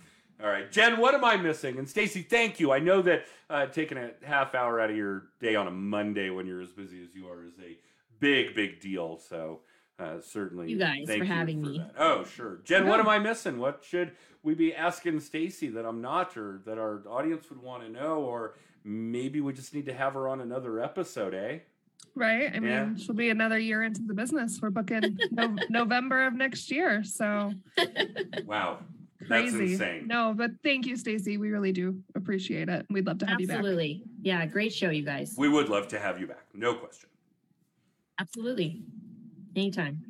All 0.41 0.49
right, 0.49 0.71
Jen, 0.71 0.99
what 0.99 1.13
am 1.13 1.23
I 1.23 1.37
missing? 1.37 1.77
And 1.77 1.87
Stacey, 1.87 2.23
thank 2.23 2.59
you. 2.59 2.71
I 2.71 2.79
know 2.79 3.01
that 3.03 3.25
uh, 3.49 3.67
taking 3.67 3.97
a 3.97 4.11
half 4.23 4.55
hour 4.55 4.79
out 4.79 4.89
of 4.89 4.95
your 4.95 5.25
day 5.39 5.55
on 5.55 5.67
a 5.67 5.71
Monday 5.71 6.31
when 6.31 6.47
you're 6.47 6.61
as 6.61 6.71
busy 6.71 7.03
as 7.03 7.13
you 7.13 7.27
are 7.27 7.43
is 7.43 7.53
a 7.59 7.77
big, 8.19 8.55
big 8.55 8.79
deal. 8.79 9.19
So 9.19 9.59
uh, 10.01 10.19
certainly, 10.21 10.69
You 10.71 10.77
guys 10.79 11.03
thank 11.05 11.19
for 11.19 11.25
having 11.25 11.63
for 11.63 11.69
me. 11.69 11.77
that. 11.79 11.93
Oh, 11.97 12.23
sure, 12.23 12.59
Jen. 12.63 12.87
What 12.87 12.99
am 12.99 13.07
I 13.07 13.19
missing? 13.19 13.59
What 13.59 13.83
should 13.87 14.11
we 14.43 14.53
be 14.55 14.73
asking 14.73 15.19
Stacey 15.19 15.69
that 15.69 15.85
I'm 15.85 16.01
not, 16.01 16.35
or 16.37 16.61
that 16.65 16.77
our 16.77 17.01
audience 17.07 17.49
would 17.49 17.61
want 17.61 17.83
to 17.83 17.89
know, 17.89 18.21
or 18.21 18.55
maybe 18.83 19.41
we 19.41 19.53
just 19.53 19.73
need 19.75 19.85
to 19.85 19.93
have 19.93 20.13
her 20.13 20.27
on 20.27 20.41
another 20.41 20.79
episode, 20.79 21.33
eh? 21.35 21.59
Right. 22.15 22.49
I 22.53 22.59
mean, 22.59 22.69
Yeah. 22.71 22.95
she'll 22.97 23.15
be 23.15 23.29
another 23.29 23.59
year 23.59 23.83
into 23.83 24.01
the 24.01 24.13
business. 24.13 24.59
We're 24.61 24.71
booking 24.71 25.17
no- 25.31 25.55
November 25.69 26.25
of 26.25 26.33
next 26.33 26.71
year. 26.71 27.03
So 27.03 27.53
Wow, 28.45 28.79
that's 29.29 29.51
crazy. 29.53 29.73
insane. 29.73 30.07
No, 30.07 30.33
but 30.35 30.51
thank 30.63 30.87
you, 30.87 30.97
Stacey. 30.97 31.37
We 31.37 31.51
really 31.51 31.71
do 31.71 32.01
appreciate 32.15 32.67
it. 32.69 32.85
We'd 32.89 33.05
love 33.05 33.19
to 33.19 33.27
have 33.27 33.39
you 33.39 33.47
back. 33.47 33.57
Absolutely. 33.57 34.03
Yeah, 34.23 34.45
great 34.47 34.73
show, 34.73 34.89
you 34.89 35.03
guys. 35.05 35.35
We 35.37 35.47
would 35.47 35.69
love 35.69 35.87
to 35.89 35.99
have 35.99 36.19
you 36.19 36.25
back, 36.27 36.47
no 36.55 36.73
question. 36.73 37.07
Absolutely. 38.19 38.83
Anytime. 39.55 40.03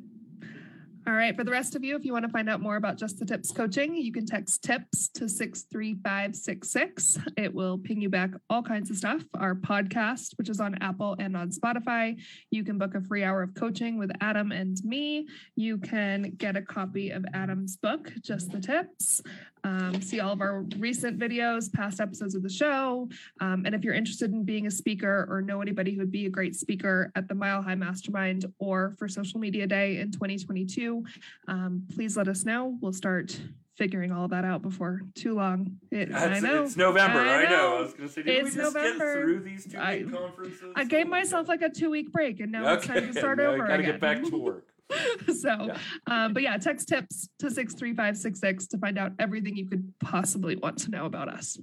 All 1.04 1.14
right. 1.14 1.34
For 1.34 1.42
the 1.42 1.50
rest 1.50 1.74
of 1.74 1.82
you, 1.82 1.96
if 1.96 2.04
you 2.04 2.12
want 2.12 2.24
to 2.26 2.30
find 2.30 2.48
out 2.48 2.60
more 2.60 2.76
about 2.76 2.96
Just 2.96 3.18
the 3.18 3.26
Tips 3.26 3.50
coaching, 3.50 3.96
you 3.96 4.12
can 4.12 4.24
text 4.24 4.62
TIPS 4.62 5.08
to 5.14 5.28
63566. 5.28 7.18
It 7.36 7.52
will 7.52 7.76
ping 7.76 8.00
you 8.00 8.08
back 8.08 8.30
all 8.48 8.62
kinds 8.62 8.88
of 8.88 8.96
stuff. 8.96 9.24
Our 9.34 9.56
podcast, 9.56 10.38
which 10.38 10.48
is 10.48 10.60
on 10.60 10.76
Apple 10.80 11.16
and 11.18 11.36
on 11.36 11.50
Spotify. 11.50 12.20
You 12.52 12.62
can 12.62 12.78
book 12.78 12.94
a 12.94 13.00
free 13.00 13.24
hour 13.24 13.42
of 13.42 13.52
coaching 13.54 13.98
with 13.98 14.12
Adam 14.20 14.52
and 14.52 14.76
me. 14.84 15.26
You 15.56 15.78
can 15.78 16.34
get 16.36 16.56
a 16.56 16.62
copy 16.62 17.10
of 17.10 17.24
Adam's 17.34 17.76
book, 17.76 18.12
Just 18.20 18.52
the 18.52 18.60
Tips. 18.60 19.22
Um, 19.64 20.00
see 20.02 20.18
all 20.20 20.32
of 20.32 20.40
our 20.40 20.62
recent 20.78 21.18
videos, 21.18 21.72
past 21.72 22.00
episodes 22.00 22.34
of 22.34 22.42
the 22.42 22.48
show. 22.50 23.08
Um, 23.40 23.64
and 23.64 23.74
if 23.74 23.84
you're 23.84 23.94
interested 23.94 24.32
in 24.32 24.44
being 24.44 24.66
a 24.66 24.70
speaker 24.70 25.26
or 25.30 25.40
know 25.40 25.60
anybody 25.62 25.92
who 25.92 25.98
would 26.00 26.10
be 26.10 26.26
a 26.26 26.30
great 26.30 26.56
speaker 26.56 27.12
at 27.14 27.28
the 27.28 27.34
Mile 27.34 27.62
High 27.62 27.76
Mastermind 27.76 28.46
or 28.58 28.94
for 28.98 29.06
Social 29.08 29.38
Media 29.38 29.66
Day 29.66 29.98
in 30.00 30.10
2022, 30.10 31.04
um, 31.48 31.84
please 31.94 32.16
let 32.16 32.26
us 32.26 32.44
know. 32.44 32.76
We'll 32.80 32.92
start 32.92 33.40
figuring 33.78 34.10
all 34.12 34.28
that 34.28 34.44
out 34.44 34.62
before 34.62 35.00
too 35.14 35.34
long. 35.34 35.78
It, 35.90 36.12
I 36.12 36.32
It's, 36.34 36.42
know. 36.42 36.62
it's 36.64 36.76
November. 36.76 37.20
I 37.20 37.42
I 37.42 37.44
know. 37.44 37.50
know. 37.50 37.76
I 37.78 37.82
was 37.82 37.94
going 37.94 38.08
to 38.08 38.14
say, 38.14 38.22
did 38.22 38.44
It's 38.44 38.54
we 38.56 38.62
just 38.62 38.74
November. 38.74 39.14
get 39.14 39.22
through 39.22 39.40
these 39.44 39.66
two 39.72 39.78
I- 39.78 40.02
conferences? 40.02 40.72
I 40.76 40.84
gave 40.84 41.06
myself 41.06 41.48
like 41.48 41.62
a 41.62 41.70
two 41.70 41.88
week 41.90 42.12
break 42.12 42.40
and 42.40 42.50
now 42.52 42.74
it's 42.74 42.86
time 42.86 43.06
to 43.06 43.12
start 43.12 43.38
now 43.38 43.54
I 43.54 43.58
gotta 43.58 43.82
get 43.84 44.00
back 44.00 44.22
to 44.24 44.36
work. 44.42 44.66
so, 45.38 45.66
Yeah. 45.66 45.78
um, 46.06 46.32
but 46.32 46.42
yeah, 46.42 46.56
text 46.56 46.88
tips 46.88 47.28
to 47.38 47.50
63566 47.50 48.66
to 48.68 48.78
find 48.78 48.98
out 48.98 49.12
everything 49.18 49.56
you 49.56 49.66
could 49.68 49.92
possibly 50.00 50.56
want 50.56 50.78
to 50.78 50.90
know 50.90 51.06
about 51.06 51.28
us. 51.28 51.58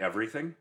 Everything? 0.00 0.54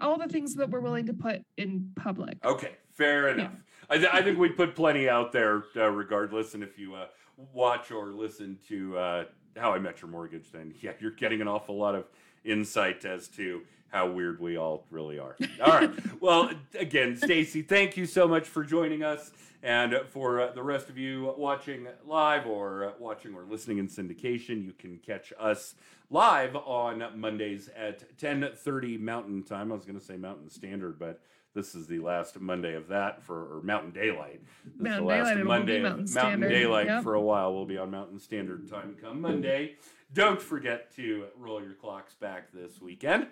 All 0.00 0.18
the 0.18 0.28
things 0.28 0.54
that 0.54 0.70
we're 0.70 0.80
willing 0.80 1.06
to 1.06 1.12
put 1.14 1.42
in 1.56 1.90
public. 1.96 2.36
Okay, 2.44 2.72
fair 2.94 3.28
enough. 3.28 3.52
I, 3.90 3.96
th- 3.98 4.10
I 4.12 4.22
think 4.22 4.38
we 4.38 4.48
put 4.50 4.74
plenty 4.74 5.08
out 5.08 5.32
there 5.32 5.64
uh, 5.76 5.90
regardless. 5.90 6.54
And 6.54 6.62
if 6.62 6.78
you 6.78 6.94
uh, 6.94 7.06
watch 7.52 7.90
or 7.90 8.12
listen 8.12 8.58
to 8.68 8.96
uh, 8.98 9.24
How 9.56 9.72
I 9.72 9.78
Met 9.78 10.02
Your 10.02 10.10
Mortgage, 10.10 10.50
then 10.52 10.74
yeah, 10.80 10.92
you're 11.00 11.10
getting 11.10 11.40
an 11.40 11.48
awful 11.48 11.76
lot 11.76 11.94
of 11.94 12.04
insight 12.44 13.04
as 13.04 13.28
to 13.28 13.62
how 13.88 14.08
weird 14.10 14.40
we 14.40 14.56
all 14.56 14.84
really 14.90 15.18
are. 15.18 15.36
All 15.64 15.72
right. 15.72 15.90
Well, 16.20 16.50
again, 16.78 17.16
Stacey, 17.16 17.62
thank 17.62 17.96
you 17.96 18.04
so 18.04 18.26
much 18.26 18.48
for 18.48 18.64
joining 18.64 19.04
us. 19.04 19.30
And 19.62 20.00
for 20.08 20.40
uh, 20.40 20.52
the 20.52 20.62
rest 20.62 20.88
of 20.88 20.98
you 20.98 21.34
watching 21.36 21.86
live 22.04 22.46
or 22.46 22.84
uh, 22.84 22.92
watching 22.98 23.34
or 23.34 23.44
listening 23.44 23.78
in 23.78 23.88
syndication, 23.88 24.64
you 24.64 24.72
can 24.72 24.98
catch 24.98 25.32
us 25.38 25.74
live 26.10 26.56
on 26.56 27.04
Mondays 27.14 27.68
at 27.76 28.16
10:30 28.18 28.98
Mountain 29.00 29.42
Time. 29.42 29.72
I 29.72 29.74
was 29.74 29.84
going 29.84 29.98
to 29.98 30.04
say 30.04 30.16
Mountain 30.16 30.50
Standard, 30.50 30.98
but 30.98 31.20
this 31.56 31.74
is 31.74 31.86
the 31.86 31.98
last 31.98 32.38
Monday 32.38 32.74
of 32.74 32.88
that 32.88 33.22
for 33.22 33.56
or 33.56 33.62
Mountain 33.62 33.90
Daylight. 33.92 34.42
This 34.78 34.92
is 34.92 34.98
the 34.98 35.02
last 35.02 35.28
Daylight, 35.28 35.32
it 35.32 35.36
will 35.38 35.42
be 35.44 35.48
Monday 35.48 35.76
of 35.78 35.82
Mountain 35.82 36.14
Mountain 36.14 36.40
Daylight 36.48 36.86
Yep. 36.86 37.02
for 37.02 37.14
a 37.14 37.20
while. 37.20 37.54
We'll 37.54 37.64
be 37.64 37.78
on 37.78 37.90
Mountain 37.90 38.20
Standard 38.20 38.68
Time 38.70 38.94
come 39.00 39.20
Monday. 39.22 39.76
Don't 40.12 40.40
forget 40.40 40.94
to 40.96 41.24
roll 41.36 41.60
your 41.62 41.72
clocks 41.72 42.14
back 42.14 42.52
this 42.52 42.80
weekend. 42.80 43.26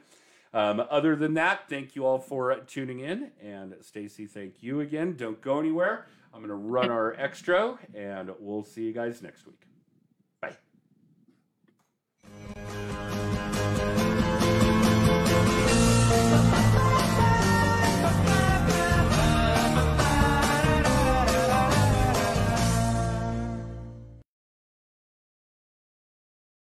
Um, 0.54 0.82
other 0.90 1.14
than 1.16 1.34
that, 1.34 1.68
thank 1.68 1.94
you 1.94 2.06
all 2.06 2.18
for 2.18 2.54
tuning 2.66 3.00
in. 3.00 3.30
And 3.42 3.74
Stacey, 3.82 4.26
thank 4.26 4.62
you 4.62 4.80
again. 4.80 5.14
Don't 5.16 5.40
go 5.40 5.58
anywhere. 5.60 6.06
I'm 6.32 6.40
going 6.40 6.48
to 6.48 6.54
run 6.54 6.90
our 6.90 7.12
extra, 7.14 7.78
and 7.94 8.30
we'll 8.40 8.64
see 8.64 8.82
you 8.84 8.92
guys 8.92 9.20
next 9.22 9.46
week. 9.46 9.60